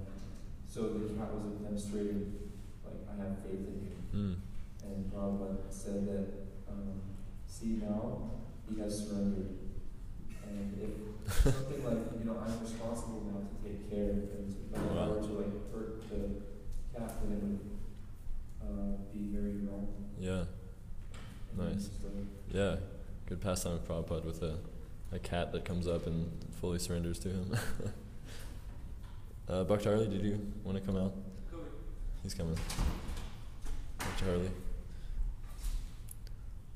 [0.63, 2.55] so the cat was demonstrating
[2.87, 3.91] like I have faith in you.
[4.15, 4.35] Mm.
[4.87, 6.27] And Prabhupada said that,
[6.71, 7.03] um,
[7.51, 8.31] see now,
[8.71, 9.59] he has surrendered.
[10.47, 14.79] And if something like, you know, I'm responsible now to take care of things, if
[14.79, 15.09] I Wow.
[15.09, 16.19] were to like hurt the
[16.93, 17.59] cat, then it would
[18.61, 19.87] uh, be very wrong.
[20.19, 20.43] Yeah.
[21.57, 21.89] And Nice.
[22.01, 22.09] so-
[22.51, 22.75] Yeah.
[23.25, 24.55] Good pastime of Prabhupada with a,
[25.11, 26.27] a cat that comes up and
[26.59, 27.55] fully surrenders to him.
[29.47, 31.13] uh, Buck Charlie, did you want to come out?
[32.23, 32.57] He's coming.
[33.99, 34.49] Buck Charlie.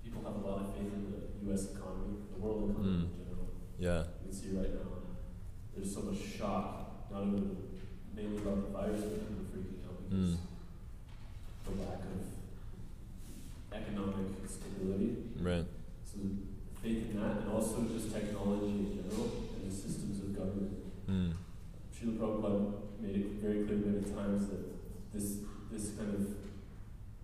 [0.03, 1.69] People have a lot of faith in the U.S.
[1.71, 3.01] economy, the world economy Mm.
[3.05, 3.47] in general.
[3.79, 4.03] Yeah.
[4.21, 4.91] You can see right now,
[5.75, 7.57] there's so much shock, not even
[8.15, 10.37] mainly about the virus, but people freaking out because Mm.
[11.65, 12.21] the lack of
[13.81, 15.15] economic stability.
[15.41, 15.65] Right.
[16.05, 16.19] So
[16.81, 20.71] faith in that, and also just technology in general and the systems of government.
[21.09, 21.33] Mm.
[21.93, 24.63] Srila Prabhupada made it very clear many times that
[25.13, 25.39] this
[25.71, 26.21] this kind of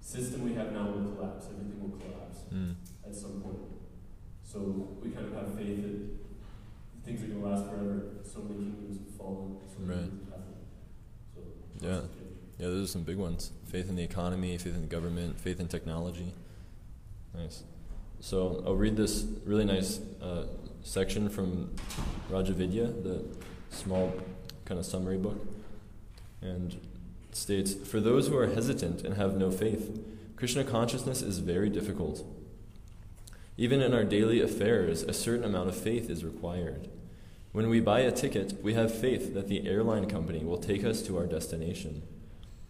[0.02, 1.48] system we have now will collapse.
[1.48, 2.76] Everything will collapse Mm.
[3.08, 3.64] at some point.
[4.44, 4.60] So
[5.02, 6.00] we kind of have faith that
[7.06, 7.98] things are going to last forever.
[8.34, 9.58] So many have fallen.
[9.68, 10.10] So Right.
[11.36, 11.42] So
[11.86, 11.94] Yeah.
[11.94, 12.28] lots of faith.
[12.60, 13.52] Yeah, those are some big ones.
[13.66, 16.34] Faith in the economy, faith in the government, faith in technology.
[17.36, 17.64] Nice.
[18.20, 20.46] So I'll read this really nice uh,
[20.82, 21.76] section from
[22.32, 23.24] Rajavidya, the
[23.70, 24.14] small
[24.66, 25.46] kind of summary book,
[26.42, 30.00] and it states For those who are hesitant and have no faith,
[30.38, 32.26] Krishna consciousness is very difficult.
[33.58, 36.88] Even in our daily affairs, a certain amount of faith is required.
[37.54, 41.04] When we buy a ticket, we have faith that the airline company will take us
[41.04, 42.02] to our destination.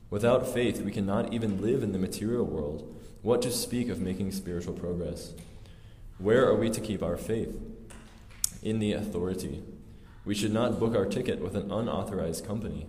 [0.09, 2.93] Without faith, we cannot even live in the material world.
[3.21, 5.31] What to speak of making spiritual progress?
[6.17, 7.57] Where are we to keep our faith?
[8.61, 9.63] In the authority.
[10.25, 12.85] We should not book our ticket with an unauthorized company.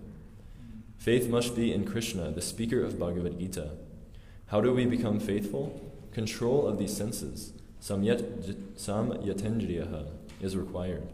[0.97, 3.71] Faith must be in Krishna, the speaker of Bhagavad Gita.
[4.47, 5.79] How do we become faithful?
[6.11, 10.09] Control of these senses, samyat, samyatendriyaha,
[10.41, 11.07] is required.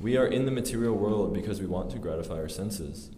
[0.00, 3.10] We are in the material world because we want to gratify our senses.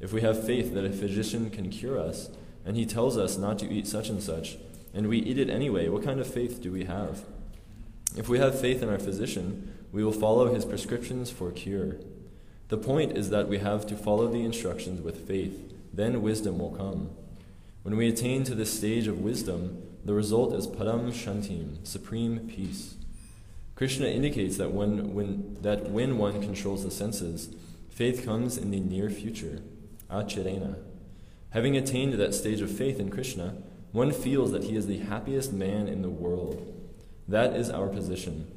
[0.00, 2.30] If we have faith that a physician can cure us,
[2.64, 4.56] and he tells us not to eat such and such,
[4.94, 7.24] and we eat it anyway, what kind of faith do we have?
[8.16, 11.96] If we have faith in our physician, we will follow his prescriptions for cure.
[12.68, 16.72] The point is that we have to follow the instructions with faith, then wisdom will
[16.72, 17.10] come.
[17.82, 22.95] When we attain to this stage of wisdom, the result is param shantim, supreme peace.
[23.76, 27.54] Krishna indicates that when, when, that when one controls the senses,
[27.90, 29.60] faith comes in the near future,
[30.10, 30.76] achirena.
[31.50, 33.54] Having attained that stage of faith in Krishna,
[33.92, 36.72] one feels that he is the happiest man in the world.
[37.28, 38.50] That is our position.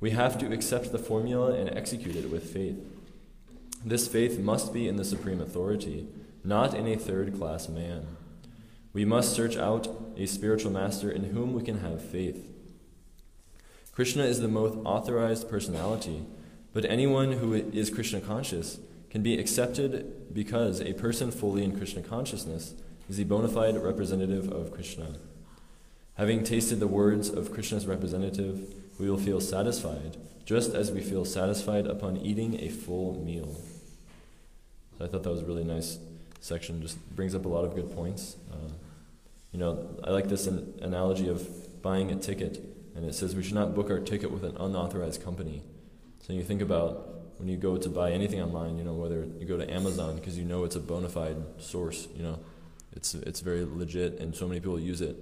[0.00, 2.78] We have to accept the formula and execute it with faith.
[3.84, 6.08] This faith must be in the supreme authority,
[6.42, 8.06] not in a third class man.
[8.92, 12.57] We must search out a spiritual master in whom we can have faith.
[13.98, 16.24] Krishna is the most authorized personality,
[16.72, 18.78] but anyone who is Krishna conscious
[19.10, 22.74] can be accepted because a person fully in Krishna consciousness
[23.10, 25.16] is the bona fide representative of Krishna.
[26.14, 31.24] Having tasted the words of Krishna's representative, we will feel satisfied, just as we feel
[31.24, 33.60] satisfied upon eating a full meal.
[34.96, 35.98] So I thought that was a really nice
[36.38, 36.80] section.
[36.82, 38.36] Just brings up a lot of good points.
[38.52, 38.70] Uh,
[39.50, 43.44] you know, I like this an- analogy of buying a ticket, and it says we
[43.44, 45.62] should not book our ticket with an unauthorized company.
[46.26, 49.46] So you think about when you go to buy anything online, you know, whether you
[49.46, 52.40] go to Amazon because you know it's a bona fide source, you know,
[52.92, 55.16] it's it's very legit, and so many people use it.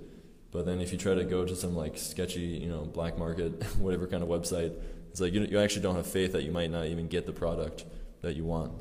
[0.53, 3.63] But then if you try to go to some like sketchy, you know, black market,
[3.79, 4.73] whatever kind of website,
[5.11, 7.33] it's like you, you actually don't have faith that you might not even get the
[7.33, 7.85] product
[8.23, 8.73] that you want,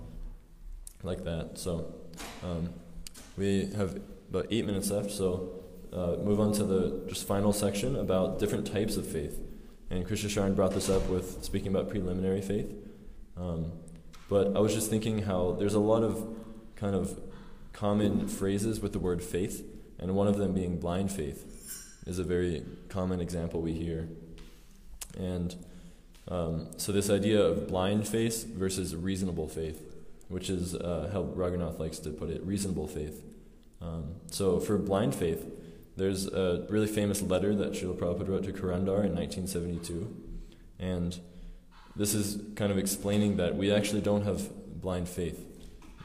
[1.04, 1.58] like that.
[1.58, 1.94] So
[2.46, 2.70] um,
[3.36, 5.65] we have about eight minutes left, so
[5.96, 9.40] uh, move on to the just final section about different types of faith.
[9.90, 12.74] And Krishna Sharan brought this up with speaking about preliminary faith.
[13.38, 13.72] Um,
[14.30, 16.28] but I was just thinking how there's a lot of
[16.76, 17.20] kind of
[17.72, 19.64] common phrases with the word faith,
[20.00, 24.10] and one of them being blind faith is a very common example we hear.
[25.18, 25.56] And
[26.28, 29.82] um, so, this idea of blind faith versus reasonable faith,
[30.28, 33.22] which is uh, how Raghunath likes to put it reasonable faith.
[33.82, 35.46] Um, so, for blind faith,
[35.98, 40.16] there's a really famous letter that Srila Prabhupada wrote to Karandhara in 1972.
[40.80, 41.18] And
[41.96, 45.40] this is kind of explaining that we actually don't have blind faith.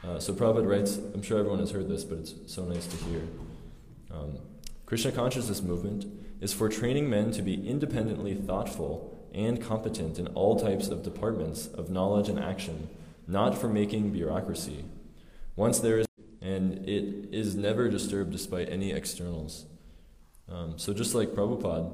[0.03, 2.97] Uh, so Prabhupada writes, I'm sure everyone has heard this, but it's so nice to
[3.05, 3.21] hear.
[4.11, 4.37] Um,
[4.85, 6.05] Krishna consciousness movement
[6.39, 11.67] is for training men to be independently thoughtful and competent in all types of departments
[11.67, 12.89] of knowledge and action,
[13.27, 14.85] not for making bureaucracy.
[15.55, 16.07] Once there is,
[16.41, 19.65] and it is never disturbed despite any externals.
[20.51, 21.89] Um, so just like Prabhupada,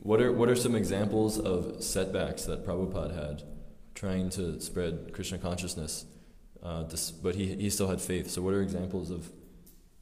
[0.00, 3.42] what are what are some examples of setbacks that Prabhupada had
[3.94, 6.06] trying to spread Krishna consciousness?
[6.62, 8.30] Uh, dis- but he he still had faith.
[8.30, 9.30] So what are examples of,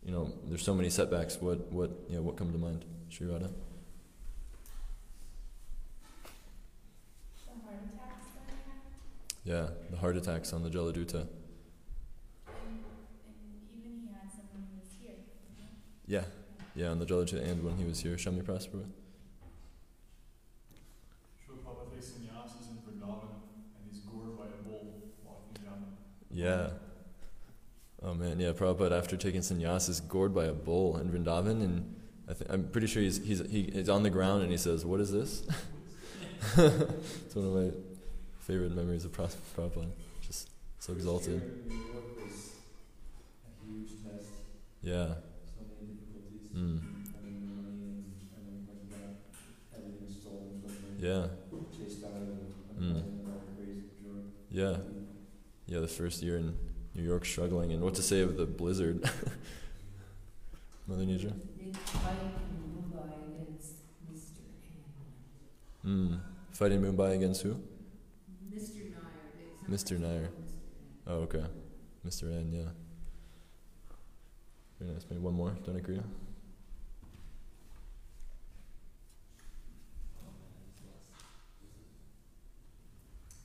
[0.05, 1.37] you know, there's so many setbacks.
[1.41, 3.51] What what you know, what come to mind, Sri Radha?
[7.47, 8.81] The heart attacks that I had,
[9.45, 11.15] Yeah, the heart attacks on the Jaladuta.
[11.15, 11.27] and,
[12.47, 13.37] and
[13.77, 15.17] even he had some when was here.
[16.07, 16.25] Yeah,
[16.75, 18.85] yeah, on the Jaladuta and when he was here, Shami Prasparva.
[21.45, 23.31] Srila Prabhupada takes sannyasis in Vrindavan
[23.77, 24.95] and he's gored by a bull
[25.25, 25.85] walking down.
[26.31, 26.71] Yeah.
[28.03, 28.53] Oh man, yeah.
[28.53, 31.97] Prabhupada, after taking sannyas, is gored by a bull in Vrindavan, and
[32.29, 34.85] I th- I'm pretty sure he's he's he, he's on the ground and he says,
[34.87, 35.43] "What is this?"
[36.57, 37.71] it's one of my
[38.39, 39.91] favorite memories of Pras- Prabhupada.
[40.23, 40.49] Just
[40.79, 41.43] so exalted.
[41.69, 42.53] New York was
[43.45, 44.31] a huge test.
[44.83, 45.15] Yeah.
[46.61, 46.81] Mm.
[51.01, 51.27] Yeah.
[52.79, 53.03] Mm.
[54.51, 54.77] Yeah.
[55.67, 55.81] Yeah.
[55.81, 56.57] The first year in
[56.95, 59.09] New York, struggling, and what to say of the blizzard.
[60.87, 61.27] Mother against
[65.87, 66.21] Mm.
[66.53, 67.57] Fight in Mumbai against who?
[68.51, 68.91] Mr.
[68.91, 69.01] Nair.
[69.69, 69.99] Mr.
[69.99, 70.29] Nair.
[71.07, 71.45] Oh, okay.
[72.07, 72.25] Mr.
[72.31, 72.71] N, yeah.
[74.79, 75.07] Very nice.
[75.09, 75.57] Maybe one more.
[75.65, 76.01] Don't agree.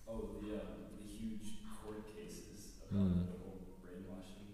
[0.07, 0.59] Oh, the, uh,
[0.99, 3.25] the huge court cases about Mm.
[3.27, 4.47] the whole brainwashing.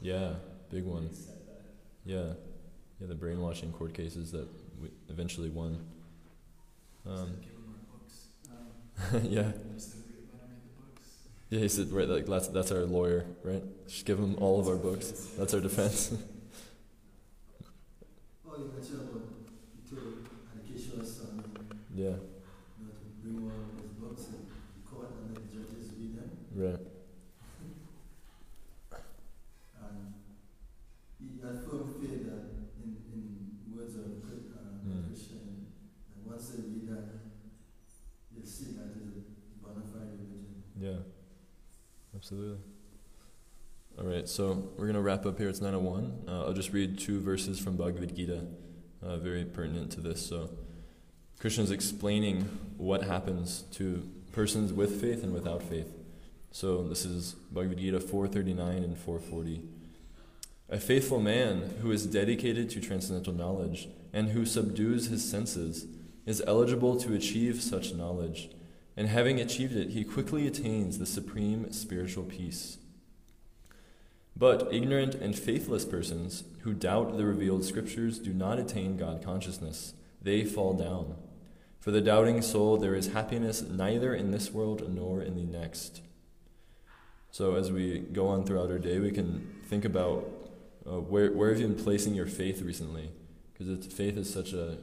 [0.00, 0.34] Yeah,
[0.70, 1.08] big one.
[1.08, 1.62] They said that.
[2.04, 2.32] Yeah,
[3.00, 3.06] yeah.
[3.08, 4.46] The brainwashing court cases that
[4.80, 5.84] we eventually won.
[7.06, 8.16] Um, Give him our books.
[9.30, 11.08] Yeah, just to read, let him read the books.
[11.50, 11.60] yeah.
[11.60, 13.62] He said, right, like that's that's our lawyer, right?
[13.88, 15.10] Just give him all of our books.
[15.38, 16.10] That's our defense.
[16.12, 16.18] yeah.
[18.58, 19.22] you mentioned about
[19.74, 21.42] you told Adikeshwara's son,
[21.94, 24.46] yeah, you know, to bring one of his books in
[24.90, 26.30] court and let the judges read them.
[26.54, 26.80] right.
[29.78, 30.14] And
[31.18, 32.42] he had firm faith that
[32.82, 33.24] in, in
[33.76, 35.06] words of Chri- uh, Mm.
[35.08, 35.66] Christian,
[36.10, 37.06] that once they read that,
[38.32, 39.22] they'll see that is a
[39.62, 40.62] bona fide religion.
[40.80, 40.98] Yeah,
[42.14, 42.58] absolutely.
[43.98, 45.48] All right, so we're gonna wrap up here.
[45.48, 46.12] It's 9:01.
[46.28, 48.46] Uh, I'll just read two verses from Bhagavad Gita,
[49.02, 50.24] uh, very pertinent to this.
[50.24, 50.50] So,
[51.40, 52.42] Krishna's explaining
[52.76, 55.92] what happens to persons with faith and without faith.
[56.50, 59.62] So this is Bhagavad Gita 439 and 440.
[60.68, 65.86] A faithful man who is dedicated to transcendental knowledge and who subdues his senses
[66.26, 68.50] is eligible to achieve such knowledge,
[68.98, 72.78] and having achieved it, he quickly attains the supreme spiritual peace.
[74.36, 79.94] But ignorant and faithless persons who doubt the revealed scriptures do not attain God consciousness.
[80.20, 81.14] They fall down.
[81.78, 86.00] For the doubting soul, there is happiness neither in this world nor in the next.
[87.30, 90.28] So, as we go on throughout our day, we can think about
[90.84, 93.12] uh, where, where have you been placing your faith recently?
[93.56, 94.78] Because faith is such a,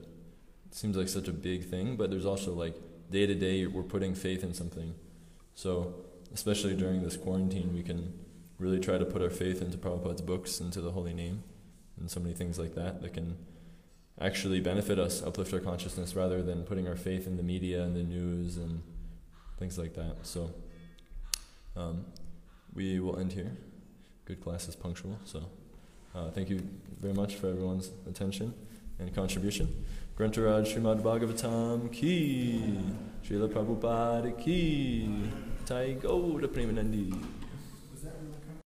[0.72, 2.76] seems like such a big thing, but there's also like
[3.11, 4.95] day to day we're putting faith in something.
[5.53, 5.95] So,
[6.33, 8.13] especially during this quarantine, we can
[8.59, 11.43] really try to put our faith into Prabhupada's books, into the holy name,
[11.99, 13.37] and so many things like that that can
[14.19, 17.95] actually benefit us, uplift our consciousness, rather than putting our faith in the media and
[17.95, 18.81] the news and
[19.57, 20.17] things like that.
[20.23, 20.51] So,
[21.75, 22.05] um,
[22.73, 23.51] we will end here.
[24.25, 25.43] Good class is punctual, so
[26.13, 26.61] uh, thank you
[26.99, 28.53] very much for everyone's attention
[28.99, 29.85] and contribution.
[30.18, 32.80] Granthraj Srimad Bhagavatam ki,
[33.22, 35.09] Srila Prabhupada ki,
[35.66, 37.11] Tai Gauda Premanandi.